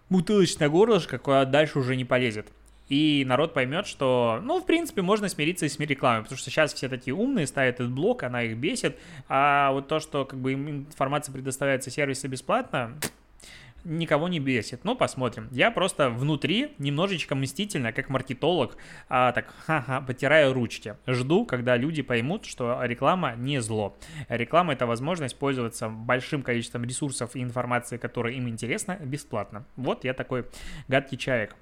бутылочное 0.09 0.67
горлышко, 0.67 1.17
куда 1.17 1.45
дальше 1.45 1.79
уже 1.79 1.95
не 1.95 2.03
полезет 2.03 2.47
и 2.91 3.24
народ 3.25 3.53
поймет, 3.53 3.88
что, 3.88 4.41
ну, 4.43 4.60
в 4.60 4.65
принципе, 4.65 5.01
можно 5.01 5.29
смириться 5.29 5.65
и 5.65 5.69
с 5.69 5.79
рекламой, 5.79 6.24
потому 6.24 6.38
что 6.38 6.50
сейчас 6.50 6.74
все 6.74 6.89
такие 6.89 7.13
умные, 7.13 7.48
ставят 7.48 7.75
этот 7.75 7.89
блок, 7.89 8.24
она 8.24 8.43
их 8.43 8.57
бесит, 8.57 9.00
а 9.29 9.71
вот 9.71 9.88
то, 9.88 10.01
что 10.01 10.25
как 10.25 10.38
бы 10.39 10.51
им 10.51 10.69
информация 10.69 11.31
предоставляется 11.31 11.89
сервисе 11.89 12.27
бесплатно, 12.27 12.98
никого 13.86 14.27
не 14.27 14.41
бесит. 14.41 14.83
Ну, 14.83 14.98
посмотрим. 14.98 15.48
Я 15.51 15.71
просто 15.71 16.10
внутри 16.10 16.74
немножечко 16.79 17.33
мстительно, 17.33 17.93
как 17.93 18.10
маркетолог, 18.10 18.75
а, 19.07 19.31
так, 19.31 19.53
ха-ха, 19.65 20.01
потираю 20.01 20.51
ручки. 20.51 20.98
Жду, 21.07 21.45
когда 21.45 21.77
люди 21.77 22.01
поймут, 22.01 22.45
что 22.45 22.77
реклама 22.83 23.36
не 23.38 23.62
зло. 23.62 23.98
Реклама— 24.27 24.74
это 24.74 24.86
возможность 24.86 25.39
пользоваться 25.39 25.88
большим 25.88 26.43
количеством 26.43 26.83
ресурсов 26.83 27.38
и 27.38 27.41
информации, 27.41 27.95
которая 27.95 28.33
им 28.33 28.50
интересна, 28.50 28.98
бесплатно. 29.01 29.65
Вот 29.77 30.03
я 30.03 30.13
такой 30.13 30.45
гадкий 30.89 31.17
человек 31.17 31.55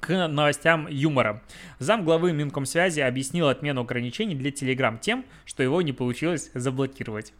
к 0.00 0.28
новостям 0.28 0.86
юмора. 0.88 1.42
Зам 1.78 2.04
главы 2.04 2.32
Минкомсвязи 2.32 3.00
объяснил 3.00 3.48
отмену 3.48 3.82
ограничений 3.82 4.34
для 4.34 4.50
Telegram 4.50 4.98
тем, 5.00 5.24
что 5.44 5.62
его 5.62 5.82
не 5.82 5.92
получилось 5.92 6.50
заблокировать. 6.54 7.32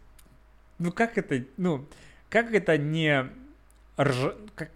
Ну 0.79 0.91
как 0.91 1.17
это, 1.17 1.43
ну, 1.57 1.87
как 2.29 2.53
это 2.53 2.77
не 2.77 3.29
рж... 3.99 4.33
как... 4.55 4.71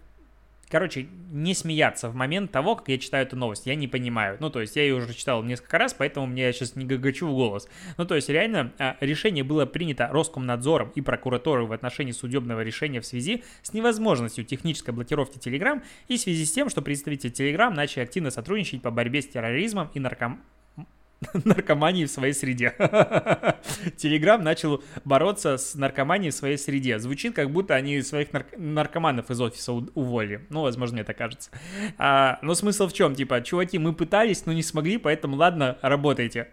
Короче, 0.72 1.06
не 1.30 1.54
смеяться 1.54 2.08
в 2.08 2.14
момент 2.14 2.50
того, 2.50 2.76
как 2.76 2.88
я 2.88 2.96
читаю 2.96 3.26
эту 3.26 3.36
новость. 3.36 3.66
Я 3.66 3.74
не 3.74 3.88
понимаю. 3.88 4.38
Ну, 4.40 4.48
то 4.48 4.62
есть 4.62 4.74
я 4.74 4.80
ее 4.80 4.94
уже 4.94 5.12
читал 5.12 5.42
несколько 5.42 5.76
раз, 5.76 5.92
поэтому 5.92 6.26
мне 6.26 6.50
сейчас 6.54 6.76
не 6.76 6.86
гагачу 6.86 7.26
в 7.26 7.34
голос. 7.34 7.68
Ну, 7.98 8.06
то 8.06 8.14
есть 8.14 8.30
реально 8.30 8.72
а, 8.78 8.96
решение 9.00 9.44
было 9.44 9.66
принято 9.66 10.08
Роскомнадзором 10.10 10.90
и 10.94 11.02
прокуратурой 11.02 11.66
в 11.66 11.72
отношении 11.74 12.12
судебного 12.12 12.62
решения 12.62 13.02
в 13.02 13.04
связи 13.04 13.44
с 13.60 13.74
невозможностью 13.74 14.46
технической 14.46 14.94
блокировки 14.94 15.36
Telegram 15.36 15.82
и 16.08 16.16
в 16.16 16.20
связи 16.20 16.46
с 16.46 16.52
тем, 16.52 16.70
что 16.70 16.80
представители 16.80 17.30
Telegram 17.30 17.68
начали 17.68 18.04
активно 18.04 18.30
сотрудничать 18.30 18.80
по 18.80 18.90
борьбе 18.90 19.20
с 19.20 19.28
терроризмом 19.28 19.90
и 19.92 20.00
нарком 20.00 20.40
наркомании 21.44 22.06
в 22.06 22.10
своей 22.10 22.32
среде. 22.32 22.74
Телеграм 23.96 24.42
начал 24.42 24.82
бороться 25.04 25.56
с 25.56 25.74
наркоманией 25.74 26.30
в 26.30 26.34
своей 26.34 26.56
среде. 26.56 26.98
Звучит, 26.98 27.34
как 27.34 27.50
будто 27.50 27.74
они 27.74 28.00
своих 28.02 28.32
нар- 28.32 28.46
наркоманов 28.56 29.30
из 29.30 29.40
офиса 29.40 29.72
уволили. 29.72 30.46
Ну, 30.50 30.62
возможно, 30.62 30.96
мне 30.96 31.04
так 31.04 31.16
кажется. 31.16 31.50
А, 31.98 32.38
но 32.42 32.54
смысл 32.54 32.88
в 32.88 32.92
чем? 32.92 33.14
Типа, 33.14 33.40
чуваки, 33.40 33.78
мы 33.78 33.92
пытались, 33.92 34.46
но 34.46 34.52
не 34.52 34.62
смогли, 34.62 34.98
поэтому 34.98 35.36
ладно, 35.36 35.78
работайте. 35.82 36.48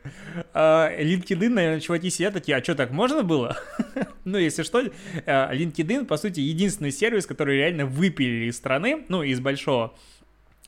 А, 0.53 0.91
LinkedIn, 0.91 1.49
наверное, 1.49 1.79
чуваки 1.79 2.09
сидят 2.09 2.33
такие, 2.33 2.57
а 2.57 2.63
что, 2.63 2.75
так 2.75 2.91
можно 2.91 3.23
было? 3.23 3.57
ну, 4.25 4.37
если 4.37 4.63
что, 4.63 4.83
а, 5.25 5.53
LinkedIn, 5.53 6.05
по 6.05 6.17
сути, 6.17 6.39
единственный 6.39 6.91
сервис, 6.91 7.25
который 7.25 7.57
реально 7.57 7.85
выпилили 7.85 8.45
из 8.45 8.57
страны, 8.57 9.05
ну, 9.09 9.23
из 9.23 9.39
большого 9.39 9.95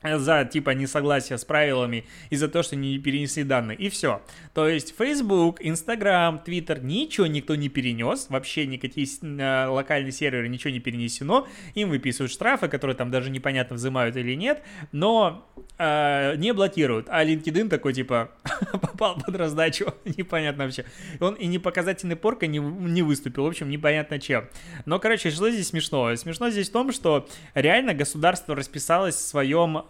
за 0.04 0.46
типа 0.46 0.72
несогласие 0.72 1.38
с 1.38 1.46
правилами 1.46 2.06
и 2.30 2.36
за 2.36 2.48
то, 2.48 2.64
что 2.64 2.76
не 2.76 2.98
перенесли 3.00 3.44
данные. 3.44 3.78
И 3.78 3.90
все. 3.90 4.22
То 4.54 4.68
есть 4.68 4.96
Facebook, 4.98 5.62
Instagram, 5.62 6.42
Twitter, 6.46 6.84
ничего 6.84 7.28
никто 7.28 7.56
не 7.56 7.70
перенес, 7.70 8.28
вообще 8.30 8.66
никакие 8.66 9.08
э, 9.22 9.68
локальные 9.68 10.12
серверы, 10.12 10.48
ничего 10.50 10.72
не 10.72 10.80
перенесено. 10.80 11.48
Им 11.76 11.90
выписывают 11.90 12.32
штрафы, 12.32 12.68
которые 12.68 12.96
там 12.96 13.12
даже 13.12 13.30
непонятно 13.30 13.76
взимают 13.76 14.16
или 14.16 14.36
нет, 14.36 14.62
но 14.92 15.48
э, 15.78 16.36
не 16.38 16.54
блокируют. 16.54 17.08
А 17.10 17.24
LinkedIn 17.24 17.70
такой 17.70 17.94
типа 17.94 18.32
попал 18.72 19.16
под 19.16 19.36
раздачу, 19.36 19.94
непонятно 20.06 20.66
вообще. 20.66 20.86
Он 21.20 21.36
и 21.36 21.48
не 21.48 21.60
показательный 21.60 22.16
порка 22.16 22.48
не, 22.48 22.60
не 22.60 23.02
выступил, 23.02 23.44
в 23.44 23.48
общем, 23.48 23.70
непонятно 23.70 24.20
чем. 24.20 24.50
Но, 24.86 25.00
короче, 25.00 25.32
что 25.32 25.50
здесь 25.50 25.68
смешно? 25.68 26.16
Смешно 26.16 26.50
здесь 26.50 26.70
в 26.70 26.74
том, 26.74 26.92
что 26.92 27.28
реально 27.54 27.94
государство 27.94 28.56
расписалось 28.56 29.16
в 29.16 29.20
своем 29.20 29.84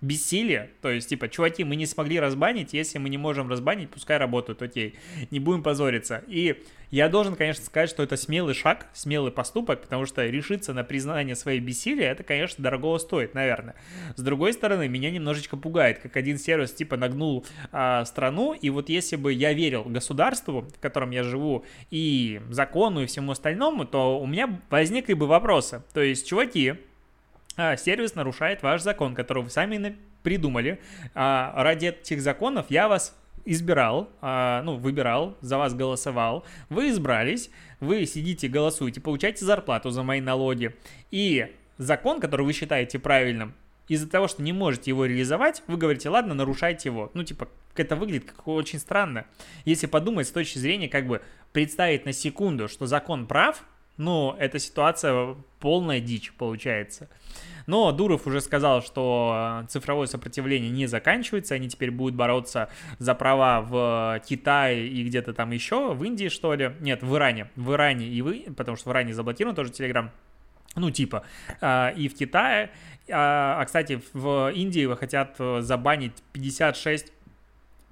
бессилие, 0.00 0.70
то 0.80 0.88
есть, 0.88 1.10
типа, 1.10 1.28
чуваки, 1.28 1.62
мы 1.62 1.76
не 1.76 1.84
смогли 1.84 2.18
разбанить, 2.18 2.72
если 2.72 2.96
мы 2.96 3.10
не 3.10 3.18
можем 3.18 3.50
разбанить, 3.50 3.90
пускай 3.90 4.16
работают, 4.16 4.62
окей, 4.62 4.94
не 5.30 5.40
будем 5.40 5.62
позориться. 5.62 6.24
И 6.26 6.62
я 6.90 7.10
должен, 7.10 7.36
конечно, 7.36 7.62
сказать, 7.62 7.90
что 7.90 8.02
это 8.02 8.16
смелый 8.16 8.54
шаг, 8.54 8.86
смелый 8.94 9.30
поступок, 9.30 9.82
потому 9.82 10.06
что 10.06 10.24
решиться 10.26 10.72
на 10.72 10.84
признание 10.84 11.36
своей 11.36 11.60
бессилия, 11.60 12.12
это, 12.12 12.22
конечно, 12.22 12.64
дорогого 12.64 12.96
стоит, 12.96 13.34
наверное. 13.34 13.74
С 14.16 14.22
другой 14.22 14.54
стороны, 14.54 14.88
меня 14.88 15.10
немножечко 15.10 15.58
пугает, 15.58 15.98
как 15.98 16.16
один 16.16 16.38
сервис, 16.38 16.72
типа, 16.72 16.96
нагнул 16.96 17.44
а, 17.72 18.06
страну, 18.06 18.54
и 18.54 18.70
вот 18.70 18.88
если 18.88 19.16
бы 19.16 19.34
я 19.34 19.52
верил 19.52 19.84
государству, 19.84 20.62
в 20.62 20.80
котором 20.80 21.10
я 21.10 21.24
живу, 21.24 21.66
и 21.90 22.40
закону, 22.48 23.02
и 23.02 23.06
всему 23.06 23.32
остальному, 23.32 23.84
то 23.84 24.18
у 24.18 24.26
меня 24.26 24.60
возникли 24.70 25.12
бы 25.12 25.26
вопросы. 25.26 25.82
То 25.92 26.00
есть, 26.00 26.26
чуваки, 26.26 26.76
сервис 27.56 28.14
нарушает 28.14 28.62
ваш 28.62 28.82
закон, 28.82 29.14
который 29.14 29.42
вы 29.42 29.50
сами 29.50 29.96
придумали. 30.22 30.80
А, 31.14 31.52
ради 31.56 31.86
этих 31.86 32.20
законов 32.20 32.66
я 32.68 32.88
вас 32.88 33.16
избирал, 33.44 34.10
а, 34.20 34.62
ну, 34.62 34.76
выбирал, 34.76 35.36
за 35.40 35.58
вас 35.58 35.74
голосовал, 35.74 36.44
вы 36.68 36.90
избрались, 36.90 37.50
вы 37.80 38.06
сидите, 38.06 38.48
голосуете, 38.48 39.00
получаете 39.00 39.44
зарплату 39.44 39.90
за 39.90 40.02
мои 40.02 40.20
налоги, 40.20 40.74
и 41.10 41.54
закон, 41.78 42.20
который 42.20 42.44
вы 42.44 42.52
считаете 42.52 42.98
правильным, 42.98 43.54
из-за 43.88 44.08
того, 44.08 44.28
что 44.28 44.42
не 44.42 44.52
можете 44.52 44.90
его 44.90 45.04
реализовать, 45.04 45.62
вы 45.66 45.76
говорите, 45.76 46.08
ладно, 46.10 46.32
нарушайте 46.34 46.90
его. 46.90 47.10
Ну, 47.14 47.24
типа, 47.24 47.48
это 47.74 47.96
выглядит 47.96 48.30
как 48.30 48.46
очень 48.46 48.78
странно. 48.78 49.26
Если 49.64 49.86
подумать 49.86 50.28
с 50.28 50.30
точки 50.30 50.58
зрения, 50.58 50.88
как 50.88 51.08
бы 51.08 51.22
представить 51.52 52.04
на 52.04 52.12
секунду, 52.12 52.68
что 52.68 52.86
закон 52.86 53.26
прав, 53.26 53.64
ну, 54.00 54.34
эта 54.38 54.58
ситуация 54.58 55.36
полная 55.58 56.00
дичь 56.00 56.32
получается. 56.32 57.10
Но 57.66 57.92
Дуров 57.92 58.26
уже 58.26 58.40
сказал, 58.40 58.82
что 58.82 59.66
цифровое 59.68 60.06
сопротивление 60.06 60.70
не 60.70 60.86
заканчивается, 60.86 61.54
они 61.54 61.68
теперь 61.68 61.90
будут 61.90 62.14
бороться 62.14 62.70
за 62.98 63.14
права 63.14 63.60
в 63.60 64.22
Китае 64.26 64.88
и 64.88 65.04
где-то 65.04 65.34
там 65.34 65.50
еще, 65.50 65.92
в 65.92 66.02
Индии 66.02 66.30
что 66.30 66.54
ли? 66.54 66.72
Нет, 66.80 67.02
в 67.02 67.14
Иране. 67.14 67.50
В 67.56 67.74
Иране 67.74 68.06
и 68.08 68.22
вы, 68.22 68.46
потому 68.56 68.78
что 68.78 68.88
в 68.88 68.92
Иране 68.92 69.12
заблокирован 69.12 69.54
тоже 69.54 69.70
Телеграм. 69.70 70.10
Ну, 70.76 70.90
типа, 70.90 71.22
а, 71.60 71.90
и 71.90 72.08
в 72.08 72.16
Китае. 72.16 72.70
А, 73.10 73.60
а, 73.60 73.64
кстати, 73.66 74.00
в 74.14 74.50
Индии 74.54 74.86
вы 74.86 74.96
хотят 74.96 75.36
забанить 75.58 76.14
56 76.32 77.12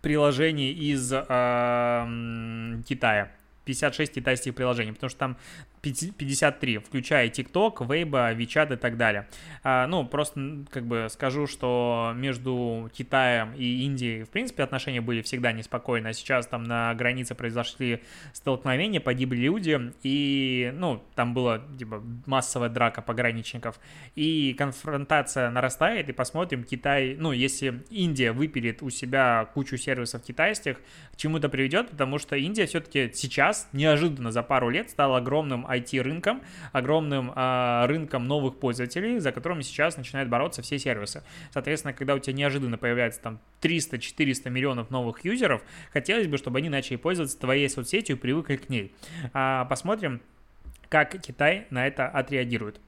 приложений 0.00 0.72
из 0.72 1.12
э, 1.12 2.82
Китая. 2.88 3.30
56 3.68 4.14
китайских 4.14 4.54
приложений, 4.54 4.92
потому 4.92 5.10
что 5.10 5.18
там 5.18 5.36
53, 5.80 6.78
включая 6.78 7.28
TikTok, 7.28 7.78
Weibo, 7.78 8.36
WeChat 8.36 8.74
и 8.74 8.76
так 8.76 8.96
далее. 8.96 9.28
А, 9.62 9.86
ну, 9.86 10.04
просто 10.06 10.64
как 10.70 10.86
бы 10.86 11.06
скажу, 11.10 11.46
что 11.46 12.12
между 12.14 12.90
Китаем 12.92 13.54
и 13.54 13.84
Индией, 13.84 14.24
в 14.24 14.30
принципе, 14.30 14.62
отношения 14.62 15.00
были 15.00 15.22
всегда 15.22 15.52
неспокойны, 15.52 16.08
а 16.08 16.12
сейчас 16.12 16.46
там 16.46 16.64
на 16.64 16.94
границе 16.94 17.34
произошли 17.34 18.02
столкновения, 18.32 19.00
погибли 19.00 19.38
люди, 19.38 19.92
и, 20.02 20.72
ну, 20.74 21.02
там 21.14 21.34
была, 21.34 21.62
типа, 21.78 22.02
массовая 22.26 22.68
драка 22.68 23.02
пограничников, 23.02 23.78
и 24.14 24.54
конфронтация 24.58 25.50
нарастает, 25.50 26.08
и 26.08 26.12
посмотрим, 26.12 26.64
Китай, 26.64 27.16
ну, 27.18 27.32
если 27.32 27.82
Индия 27.90 28.32
выпилит 28.32 28.82
у 28.82 28.90
себя 28.90 29.48
кучу 29.54 29.76
сервисов 29.76 30.22
китайских, 30.22 30.80
к 31.12 31.16
чему 31.16 31.38
это 31.38 31.48
приведет, 31.48 31.90
потому 31.90 32.18
что 32.18 32.36
Индия 32.36 32.66
все-таки 32.66 33.10
сейчас, 33.14 33.68
неожиданно 33.72 34.32
за 34.32 34.42
пару 34.42 34.70
лет, 34.70 34.90
стала 34.90 35.18
огромным 35.18 35.66
IT-рынком, 35.68 36.42
огромным 36.72 37.32
э, 37.34 37.86
рынком 37.86 38.26
новых 38.26 38.58
пользователей, 38.58 39.18
за 39.18 39.32
которыми 39.32 39.62
сейчас 39.62 39.96
начинают 39.96 40.28
бороться 40.28 40.62
все 40.62 40.78
сервисы. 40.78 41.22
Соответственно, 41.52 41.92
когда 41.92 42.14
у 42.14 42.18
тебя 42.18 42.34
неожиданно 42.34 42.78
появляется 42.78 43.20
там 43.20 43.40
300-400 43.60 44.50
миллионов 44.50 44.90
новых 44.90 45.24
юзеров, 45.24 45.62
хотелось 45.92 46.26
бы, 46.26 46.36
чтобы 46.36 46.58
они 46.58 46.68
начали 46.68 46.96
пользоваться 46.96 47.38
твоей 47.38 47.68
соцсетью 47.68 48.16
и 48.16 48.18
привыкли 48.18 48.56
к 48.56 48.68
ней. 48.68 48.94
А, 49.32 49.64
посмотрим, 49.64 50.20
как 50.88 51.20
Китай 51.20 51.66
на 51.70 51.86
это 51.86 52.06
отреагирует. 52.06 52.80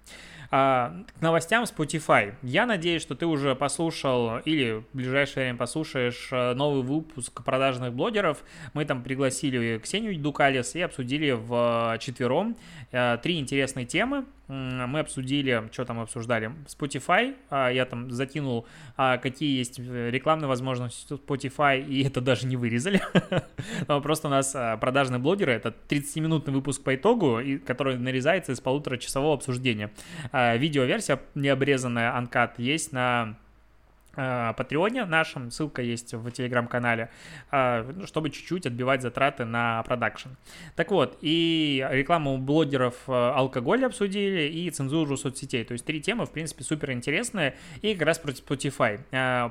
А, 0.52 1.04
к 1.16 1.20
новостям 1.20 1.62
Spotify. 1.62 2.34
Я 2.42 2.66
надеюсь, 2.66 3.02
что 3.02 3.14
ты 3.14 3.24
уже 3.24 3.54
послушал 3.54 4.38
или 4.38 4.82
в 4.92 4.96
ближайшее 4.96 5.44
время 5.44 5.58
послушаешь 5.58 6.28
э, 6.32 6.54
новый 6.54 6.82
выпуск 6.82 7.44
продажных 7.44 7.92
блогеров. 7.92 8.42
Мы 8.74 8.84
там 8.84 9.04
пригласили 9.04 9.78
Ксению 9.78 10.18
Дукалис 10.18 10.74
и 10.74 10.80
обсудили 10.80 11.30
в 11.30 11.96
четвером 12.00 12.56
э, 12.90 13.18
три 13.22 13.38
интересные 13.38 13.86
темы. 13.86 14.24
Мы 14.50 15.00
обсудили, 15.00 15.68
что 15.72 15.84
там 15.84 16.00
обсуждали, 16.00 16.50
Spotify, 16.66 17.36
а, 17.50 17.68
я 17.68 17.86
там 17.86 18.10
закинул, 18.10 18.66
а, 18.96 19.18
какие 19.18 19.56
есть 19.56 19.78
рекламные 19.78 20.48
возможности 20.48 21.14
Spotify, 21.14 21.80
и 21.80 22.02
это 22.06 22.20
даже 22.20 22.46
не 22.46 22.56
вырезали. 22.56 23.00
Просто 24.02 24.28
у 24.28 24.30
нас 24.30 24.56
продажные 24.80 25.20
блогеры, 25.20 25.52
это 25.52 25.74
30-минутный 25.88 26.52
выпуск 26.52 26.82
по 26.82 26.94
итогу, 26.94 27.40
который 27.64 27.96
нарезается 27.96 28.52
из 28.52 28.60
полуторачасового 28.60 29.34
обсуждения. 29.34 29.92
Видеоверсия 30.32 31.20
необрезанная, 31.34 32.16
анкат, 32.16 32.58
есть 32.58 32.92
на 32.92 33.36
Э, 33.40 33.49
Патреоне 34.12 35.04
нашем, 35.04 35.50
ссылка 35.50 35.82
есть 35.82 36.14
в 36.14 36.30
телеграм-канале, 36.30 37.10
э, 37.52 37.92
ну, 37.94 38.06
чтобы 38.06 38.30
чуть-чуть 38.30 38.66
отбивать 38.66 39.02
затраты 39.02 39.44
на 39.44 39.82
продакшн. 39.84 40.30
Так 40.76 40.90
вот, 40.90 41.18
и 41.20 41.86
рекламу 41.90 42.36
блогеров 42.38 42.94
э, 43.06 43.12
алкоголя 43.12 43.86
обсудили, 43.86 44.48
и 44.48 44.68
цензуру 44.70 45.16
соцсетей. 45.16 45.64
То 45.64 45.72
есть 45.72 45.84
три 45.84 46.00
темы, 46.00 46.26
в 46.26 46.32
принципе, 46.32 46.64
супер 46.64 46.92
интересные. 46.92 47.56
И 47.82 47.94
как 47.94 48.06
раз 48.06 48.18
против 48.18 48.44
Spotify. 48.44 49.00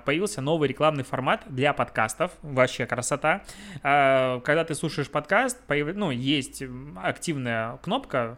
Появился 0.04 0.41
новый 0.41 0.67
рекламный 0.67 1.04
формат 1.04 1.43
для 1.48 1.74
подкастов. 1.74 2.32
Вообще 2.41 2.86
красота. 2.86 3.43
Когда 3.82 4.65
ты 4.67 4.76
слушаешь 4.76 5.10
подкаст, 5.10 5.58
ну, 5.69 6.12
есть 6.12 6.63
активная 7.02 7.78
кнопка 7.78 8.38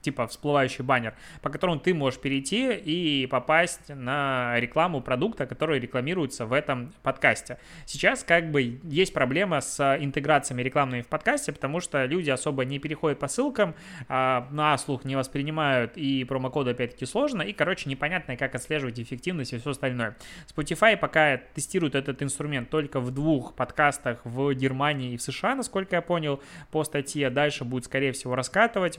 типа 0.00 0.26
всплывающий 0.26 0.84
баннер, 0.84 1.14
по 1.42 1.50
которому 1.50 1.78
ты 1.78 1.94
можешь 1.94 2.20
перейти 2.20 2.72
и 2.72 3.26
попасть 3.26 3.88
на 3.88 4.58
рекламу 4.58 5.00
продукта, 5.00 5.46
который 5.46 5.78
рекламируется 5.78 6.46
в 6.46 6.52
этом 6.52 6.92
подкасте. 7.02 7.58
Сейчас 7.86 8.24
как 8.24 8.50
бы 8.50 8.80
есть 8.84 9.12
проблема 9.12 9.60
с 9.60 9.96
интеграциями 10.00 10.62
рекламными 10.62 11.02
в 11.02 11.06
подкасте, 11.06 11.52
потому 11.52 11.80
что 11.80 12.04
люди 12.04 12.30
особо 12.30 12.64
не 12.64 12.78
переходят 12.78 13.18
по 13.18 13.28
ссылкам, 13.28 13.74
а 14.08 14.48
на 14.50 14.76
слух 14.78 15.04
не 15.04 15.16
воспринимают, 15.16 15.96
и 15.96 16.24
промокоды 16.24 16.70
опять-таки 16.70 17.06
сложно, 17.06 17.42
и, 17.42 17.52
короче, 17.52 17.88
непонятно, 17.88 18.36
как 18.36 18.54
отслеживать 18.54 18.98
эффективность 18.98 19.52
и 19.52 19.58
все 19.58 19.70
остальное. 19.70 20.16
Spotify 20.54 20.96
пока 20.96 21.36
тестирует 21.36 21.94
этот 21.94 22.22
инструмент 22.22 22.70
только 22.70 23.00
в 23.00 23.10
двух 23.10 23.54
подкастах 23.54 24.20
в 24.24 24.52
Германии 24.54 25.12
и 25.12 25.16
в 25.16 25.22
США, 25.22 25.54
насколько 25.54 25.96
я 25.96 26.02
понял, 26.02 26.42
по 26.70 26.84
статье. 26.84 27.30
Дальше 27.30 27.64
будет, 27.64 27.84
скорее 27.84 28.12
всего, 28.12 28.34
раскатывать. 28.34 28.98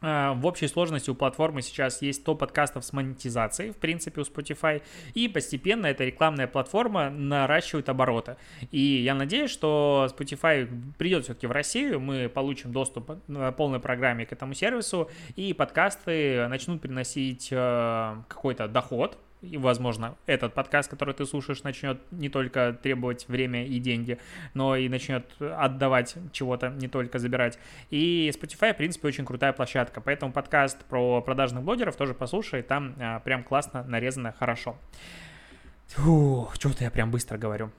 А, 0.00 0.34
в 0.34 0.46
общей 0.46 0.68
сложности 0.68 1.10
у 1.10 1.14
платформы 1.14 1.62
сейчас 1.62 2.02
есть 2.02 2.20
100 2.22 2.34
подкастов 2.36 2.84
с 2.84 2.92
монетизацией, 2.92 3.72
в 3.72 3.76
принципе, 3.76 4.20
у 4.20 4.24
Spotify, 4.24 4.82
и 5.14 5.28
постепенно 5.28 5.86
эта 5.86 6.04
рекламная 6.04 6.46
платформа 6.46 7.10
наращивает 7.10 7.88
обороты. 7.88 8.36
И 8.70 8.80
я 8.80 9.14
надеюсь, 9.14 9.50
что 9.50 10.08
Spotify 10.16 10.68
придет 10.98 11.24
все-таки 11.24 11.46
в 11.46 11.52
Россию, 11.52 12.00
мы 12.00 12.28
получим 12.28 12.72
доступ 12.72 13.18
на 13.26 13.52
полной 13.52 13.80
программе 13.80 14.26
к 14.26 14.32
этому 14.32 14.54
сервису, 14.54 15.10
и 15.36 15.52
подкасты 15.52 16.46
начнут 16.48 16.80
приносить 16.80 17.48
э, 17.50 18.16
какой-то 18.28 18.68
доход, 18.68 19.18
и, 19.40 19.56
возможно, 19.56 20.16
этот 20.26 20.54
подкаст, 20.54 20.90
который 20.90 21.14
ты 21.14 21.24
слушаешь, 21.24 21.62
начнет 21.62 22.00
не 22.10 22.28
только 22.28 22.78
требовать 22.82 23.28
время 23.28 23.66
и 23.66 23.78
деньги, 23.78 24.18
но 24.54 24.76
и 24.76 24.88
начнет 24.88 25.24
отдавать 25.40 26.16
чего-то, 26.32 26.70
не 26.70 26.88
только 26.88 27.18
забирать. 27.18 27.58
И 27.90 28.30
Spotify, 28.34 28.74
в 28.74 28.76
принципе, 28.76 29.08
очень 29.08 29.24
крутая 29.24 29.52
площадка, 29.52 30.00
поэтому 30.00 30.32
подкаст 30.32 30.84
про 30.84 31.20
продажных 31.22 31.62
блогеров 31.62 31.96
тоже 31.96 32.14
послушай, 32.14 32.62
там 32.62 32.94
а, 32.98 33.20
прям 33.20 33.44
классно 33.44 33.84
нарезано, 33.84 34.34
хорошо. 34.38 34.76
Фух, 35.88 36.54
что-то 36.54 36.84
я 36.84 36.90
прям 36.90 37.10
быстро 37.10 37.38
говорю. 37.38 37.70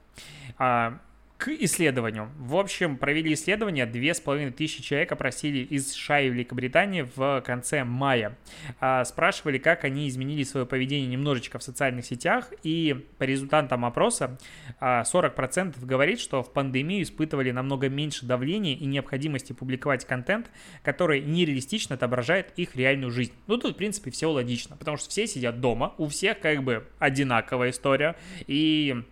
А, 0.58 1.00
к 1.40 1.48
исследованию. 1.48 2.30
В 2.38 2.58
общем, 2.58 2.98
провели 2.98 3.34
исследование, 3.34 3.86
две 3.86 4.14
с 4.14 4.20
половиной 4.20 4.52
тысячи 4.52 4.84
человек 4.84 5.14
опросили 5.14 5.60
из 5.60 5.94
США 5.94 6.20
и 6.20 6.30
Великобритании 6.30 7.08
в 7.16 7.42
конце 7.46 7.86
мая. 7.86 8.38
А, 8.82 9.06
спрашивали, 9.06 9.58
как 9.58 9.86
они 9.86 10.10
изменили 10.10 10.44
свое 10.44 10.66
поведение 10.66 11.08
немножечко 11.08 11.58
в 11.58 11.64
социальных 11.64 12.06
сетях, 12.06 12.52
и 12.64 13.08
по 13.18 13.24
результатам 13.24 13.86
опроса 13.86 14.38
40% 14.82 15.76
а, 15.82 15.86
говорит, 15.86 16.20
что 16.20 16.44
в 16.44 16.52
пандемию 16.52 17.04
испытывали 17.04 17.52
намного 17.52 17.88
меньше 17.88 18.26
давления 18.26 18.76
и 18.76 18.86
необходимости 18.86 19.54
публиковать 19.54 20.04
контент, 20.06 20.52
который 20.84 21.22
нереалистично 21.22 21.96
отображает 21.96 22.52
их 22.58 22.76
реальную 22.76 23.12
жизнь. 23.12 23.32
Ну, 23.48 23.56
тут, 23.56 23.76
в 23.76 23.78
принципе, 23.78 24.12
все 24.12 24.30
логично, 24.30 24.76
потому 24.76 24.98
что 24.98 25.10
все 25.10 25.26
сидят 25.26 25.62
дома, 25.62 25.94
у 25.98 26.10
всех 26.10 26.42
как 26.42 26.64
бы 26.66 26.86
одинаковая 27.00 27.70
история, 27.70 28.18
и 28.46 29.06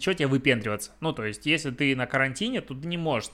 что 0.00 0.14
тебе 0.14 0.26
выпендриваться? 0.26 0.92
Ну, 1.00 1.12
то 1.12 1.24
есть, 1.24 1.46
если 1.46 1.70
ты 1.70 1.94
на 1.96 2.06
карантине, 2.06 2.60
то 2.60 2.74
ты 2.74 2.86
не 2.86 2.96
можешь 2.96 3.30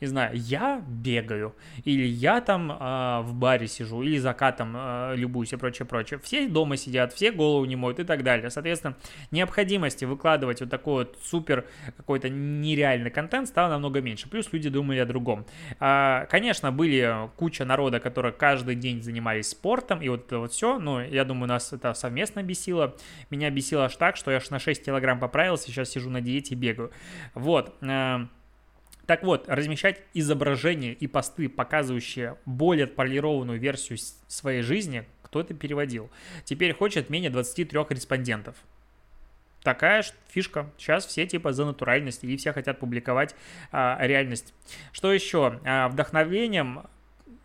не 0.00 0.08
знаю, 0.08 0.32
я 0.34 0.82
бегаю, 0.86 1.54
или 1.84 2.04
я 2.04 2.40
там 2.40 2.72
э, 2.72 3.20
в 3.22 3.34
баре 3.34 3.68
сижу, 3.68 4.02
или 4.02 4.18
закатом 4.18 4.74
э, 4.76 5.14
любуюсь 5.16 5.52
и 5.52 5.56
прочее, 5.56 5.86
прочее. 5.86 6.18
Все 6.22 6.48
дома 6.48 6.76
сидят, 6.76 7.12
все 7.12 7.30
голову 7.30 7.64
не 7.64 7.76
моют 7.76 8.00
и 8.00 8.04
так 8.04 8.24
далее. 8.24 8.50
Соответственно, 8.50 8.96
необходимости 9.30 10.04
выкладывать 10.04 10.60
вот 10.60 10.70
такой 10.70 11.04
вот 11.04 11.18
супер 11.22 11.66
какой-то 11.96 12.28
нереальный 12.28 13.10
контент 13.10 13.48
стало 13.48 13.70
намного 13.70 14.00
меньше. 14.00 14.28
Плюс 14.28 14.52
люди 14.52 14.68
думали 14.68 14.98
о 14.98 15.06
другом. 15.06 15.46
А, 15.78 16.26
конечно, 16.26 16.72
были 16.72 17.30
куча 17.36 17.64
народа, 17.64 18.00
которые 18.00 18.32
каждый 18.32 18.74
день 18.74 19.02
занимались 19.02 19.50
спортом, 19.50 20.02
и 20.02 20.08
вот 20.08 20.26
это 20.26 20.38
вот 20.38 20.52
все, 20.52 20.78
но 20.78 21.02
я 21.02 21.24
думаю, 21.24 21.48
нас 21.48 21.72
это 21.72 21.94
совместно 21.94 22.42
бесило. 22.42 22.96
Меня 23.30 23.50
бесило 23.50 23.84
аж 23.84 23.96
так, 23.96 24.16
что 24.16 24.32
я 24.32 24.38
аж 24.38 24.50
на 24.50 24.58
6 24.58 24.84
килограмм 24.84 25.20
поправился, 25.20 25.66
сейчас 25.66 25.90
сижу 25.90 26.10
на 26.10 26.20
диете 26.20 26.54
и 26.54 26.58
бегаю. 26.58 26.90
Вот. 27.34 27.76
Э, 27.82 28.26
так 29.06 29.24
вот, 29.24 29.48
размещать 29.48 30.00
изображения 30.14 30.92
и 30.92 31.06
посты, 31.06 31.48
показывающие 31.48 32.36
более 32.46 32.84
отполированную 32.84 33.58
версию 33.58 33.98
своей 34.28 34.62
жизни, 34.62 35.06
кто 35.22 35.40
это 35.40 35.54
переводил, 35.54 36.10
теперь 36.44 36.72
хочет 36.74 37.10
менее 37.10 37.30
23 37.30 37.80
респондентов. 37.88 38.54
Такая 39.62 40.04
фишка. 40.28 40.70
Сейчас 40.76 41.06
все 41.06 41.26
типа 41.26 41.52
за 41.52 41.64
натуральность 41.64 42.24
и 42.24 42.36
все 42.36 42.52
хотят 42.52 42.80
публиковать 42.80 43.34
а, 43.70 43.96
реальность. 44.00 44.54
Что 44.92 45.12
еще? 45.12 45.60
А, 45.64 45.88
вдохновением... 45.88 46.82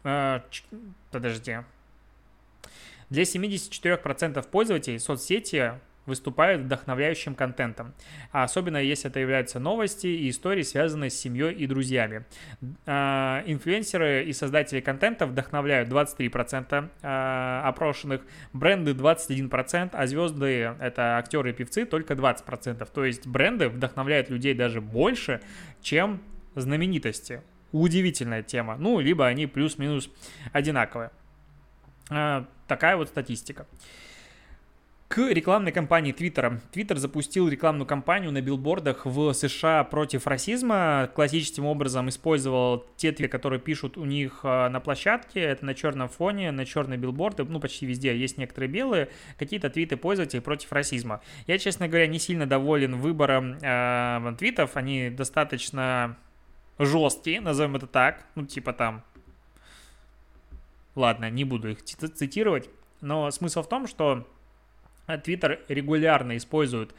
А, 0.03 0.43
подожди. 1.11 1.57
Для 3.09 3.23
74% 3.23 4.47
пользователей 4.49 4.99
соцсети 4.99 5.73
выступают 6.07 6.63
вдохновляющим 6.63 7.35
контентом, 7.35 7.93
а 8.31 8.43
особенно 8.43 8.77
если 8.77 9.11
это 9.11 9.19
являются 9.19 9.59
новости 9.59 10.07
и 10.07 10.29
истории, 10.29 10.63
связанные 10.63 11.11
с 11.11 11.19
семьей 11.19 11.53
и 11.53 11.67
друзьями. 11.67 12.25
А, 12.85 13.43
инфлюенсеры 13.45 14.23
и 14.23 14.33
создатели 14.33 14.79
контента 14.79 15.27
вдохновляют 15.27 15.89
23% 15.89 16.89
а, 17.03 17.61
опрошенных, 17.65 18.21
бренды 18.53 18.91
21%, 18.91 19.89
а 19.93 20.07
звезды, 20.07 20.75
это 20.79 21.17
актеры 21.17 21.51
и 21.51 21.53
певцы, 21.53 21.85
только 21.85 22.13
20%. 22.15 22.87
То 22.91 23.05
есть 23.05 23.27
бренды 23.27 23.69
вдохновляют 23.69 24.29
людей 24.29 24.53
даже 24.53 24.81
больше, 24.81 25.41
чем 25.81 26.21
знаменитости. 26.55 27.41
Удивительная 27.73 28.43
тема. 28.43 28.77
Ну, 28.77 28.99
либо 29.01 29.27
они 29.27 29.45
плюс-минус 29.45 30.09
одинаковые. 30.53 31.11
Такая 32.07 32.95
вот 32.95 33.09
статистика. 33.09 33.67
Рекламной 35.17 35.71
кампании 35.71 36.11
Твиттера. 36.11 36.61
Твиттер 36.71 36.97
запустил 36.97 37.47
рекламную 37.49 37.87
кампанию 37.87 38.31
на 38.31 38.41
билбордах 38.41 39.05
в 39.05 39.33
США 39.33 39.83
против 39.83 40.27
расизма. 40.27 41.09
Классическим 41.15 41.65
образом 41.65 42.07
использовал 42.09 42.85
те 42.97 43.11
твиты, 43.11 43.27
которые 43.27 43.59
пишут 43.59 43.97
у 43.97 44.05
них 44.05 44.41
а, 44.43 44.69
на 44.69 44.79
площадке. 44.79 45.39
Это 45.39 45.65
на 45.65 45.73
черном 45.73 46.07
фоне, 46.07 46.51
на 46.51 46.65
черные 46.65 46.99
билборды. 46.99 47.43
Ну, 47.43 47.59
почти 47.59 47.87
везде 47.87 48.15
есть 48.15 48.37
некоторые 48.37 48.69
белые. 48.69 49.09
Какие-то 49.39 49.71
твиты 49.71 49.97
пользователей 49.97 50.41
против 50.41 50.71
расизма. 50.71 51.21
Я, 51.47 51.57
честно 51.57 51.87
говоря, 51.87 52.05
не 52.05 52.19
сильно 52.19 52.45
доволен 52.45 52.97
выбором 52.97 53.57
э, 53.61 54.35
твитов. 54.37 54.77
Они 54.77 55.09
достаточно 55.09 56.15
жесткие, 56.77 57.41
назовем 57.41 57.75
это 57.75 57.87
так. 57.87 58.25
Ну, 58.35 58.45
типа 58.45 58.71
там... 58.71 59.03
Ладно, 60.93 61.29
не 61.29 61.43
буду 61.43 61.69
их 61.69 61.83
цитировать. 61.83 62.69
Но 63.01 63.31
смысл 63.31 63.63
в 63.63 63.69
том, 63.69 63.87
что 63.87 64.27
Twitter 65.07 65.59
регулярно 65.67 66.37
использует 66.37 66.93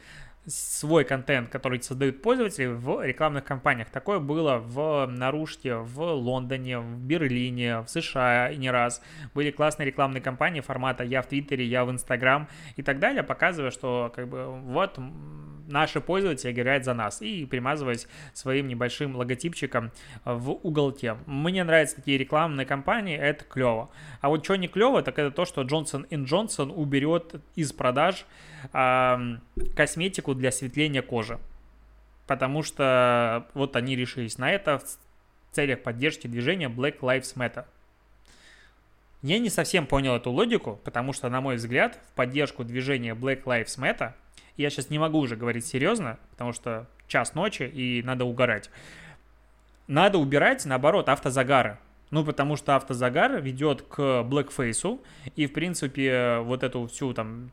свой 0.45 1.03
контент, 1.03 1.49
который 1.49 1.81
создают 1.81 2.21
пользователи 2.21 2.65
в 2.65 3.05
рекламных 3.05 3.43
кампаниях. 3.43 3.89
Такое 3.89 4.19
было 4.19 4.57
в 4.57 5.05
Нарушке, 5.07 5.75
в 5.75 6.01
Лондоне, 6.01 6.79
в 6.79 6.97
Берлине, 6.97 7.81
в 7.81 7.87
США 7.87 8.53
не 8.55 8.71
раз. 8.71 9.01
Были 9.33 9.51
классные 9.51 9.87
рекламные 9.87 10.21
кампании 10.21 10.61
формата 10.61 11.03
«Я 11.03 11.21
в 11.21 11.27
Твиттере», 11.27 11.65
«Я 11.65 11.85
в 11.85 11.91
Инстаграм» 11.91 12.47
и 12.75 12.81
так 12.81 12.99
далее, 12.99 13.23
показывая, 13.23 13.71
что 13.71 14.11
как 14.15 14.27
бы 14.27 14.47
вот 14.47 14.97
наши 15.69 16.01
пользователи 16.01 16.51
играют 16.51 16.83
за 16.83 16.93
нас 16.93 17.21
и 17.21 17.45
примазываясь 17.45 18.07
своим 18.33 18.67
небольшим 18.67 19.15
логотипчиком 19.15 19.91
в 20.25 20.51
уголке. 20.51 21.17
Мне 21.25 21.63
нравятся 21.63 21.97
такие 21.97 22.17
рекламные 22.17 22.65
кампании, 22.65 23.17
это 23.17 23.45
клево. 23.45 23.89
А 24.21 24.29
вот 24.29 24.43
что 24.43 24.55
не 24.55 24.67
клево, 24.67 25.01
так 25.01 25.17
это 25.19 25.31
то, 25.31 25.45
что 25.45 25.61
Johnson 25.61 26.07
Johnson 26.09 26.71
уберет 26.73 27.35
из 27.55 27.71
продаж 27.71 28.25
э, 28.73 29.37
косметику 29.75 30.35
для 30.35 30.49
осветления 30.49 31.01
кожи. 31.01 31.39
Потому 32.27 32.61
что 32.63 33.47
вот 33.53 33.75
они 33.75 33.95
решились 33.95 34.37
на 34.37 34.51
это 34.51 34.79
в 34.79 35.55
целях 35.55 35.81
поддержки 35.81 36.27
движения 36.27 36.69
Black 36.69 36.99
Lives 36.99 37.35
Matter. 37.35 37.65
Я 39.21 39.39
не 39.39 39.49
совсем 39.49 39.85
понял 39.85 40.15
эту 40.15 40.31
логику, 40.31 40.79
потому 40.85 41.11
что, 41.11 41.29
на 41.29 41.41
мой 41.41 41.57
взгляд, 41.57 41.99
в 42.11 42.15
поддержку 42.15 42.63
движения 42.63 43.13
Black 43.13 43.43
Lives 43.43 43.77
Matter, 43.77 44.13
я 44.61 44.69
сейчас 44.69 44.89
не 44.89 44.99
могу 44.99 45.19
уже 45.19 45.35
говорить 45.35 45.65
серьезно, 45.65 46.19
потому 46.31 46.51
что 46.51 46.87
час 47.07 47.33
ночи 47.33 47.63
и 47.63 48.03
надо 48.03 48.25
угорать. 48.25 48.69
Надо 49.87 50.17
убирать, 50.17 50.65
наоборот, 50.65 51.09
автозагары. 51.09 51.77
Ну, 52.11 52.25
потому 52.25 52.55
что 52.55 52.75
автозагар 52.75 53.39
ведет 53.39 53.83
к 53.83 54.23
блэкфейсу, 54.23 55.01
и, 55.35 55.45
в 55.45 55.53
принципе, 55.53 56.39
вот 56.39 56.63
эту 56.63 56.87
всю 56.87 57.13
там, 57.13 57.51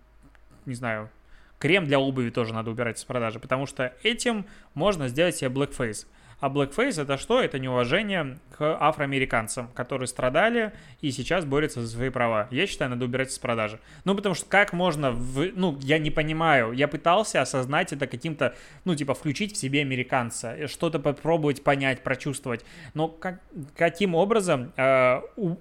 не 0.65 0.75
знаю, 0.75 1.11
крем 1.59 1.87
для 1.87 2.01
обуви 2.01 2.31
тоже 2.31 2.55
надо 2.55 2.71
убирать 2.71 2.99
с 2.99 3.05
продажи, 3.05 3.39
потому 3.39 3.67
что 3.67 3.95
этим 4.03 4.47
можно 4.75 5.09
сделать 5.09 5.37
себе 5.37 5.51
блэкфейс. 5.51 6.07
А 6.39 6.51
blackface 6.51 7.01
это 7.01 7.17
что? 7.17 7.41
Это 7.41 7.59
неуважение 7.59 8.39
к 8.51 8.77
афроамериканцам, 8.79 9.69
которые 9.69 10.07
страдали 10.07 10.73
и 11.01 11.11
сейчас 11.11 11.47
борются 11.47 11.81
за 11.81 11.89
свои 11.89 12.11
права. 12.11 12.47
Я 12.51 12.67
считаю, 12.67 12.91
надо 12.91 13.07
убирать 13.07 13.31
из 13.31 13.39
продажи. 13.39 13.81
Ну, 14.05 14.15
потому 14.15 14.35
что 14.35 14.45
как 14.47 14.75
можно, 14.75 15.13
в... 15.13 15.51
ну, 15.55 15.79
я 15.81 15.99
не 15.99 16.11
понимаю. 16.11 16.73
Я 16.73 16.89
пытался 16.89 17.41
осознать 17.41 17.95
это 17.95 18.07
каким-то, 18.07 18.55
ну, 18.85 18.95
типа, 18.95 19.15
включить 19.15 19.55
в 19.55 19.57
себе 19.57 19.81
американца, 19.81 20.69
что-то 20.69 20.99
попробовать 20.99 21.65
понять, 21.65 22.03
прочувствовать. 22.03 22.67
Но 22.93 23.09
как... 23.09 23.41
каким 23.75 24.15
образом, 24.15 24.73
э, 24.77 25.23
у... 25.37 25.57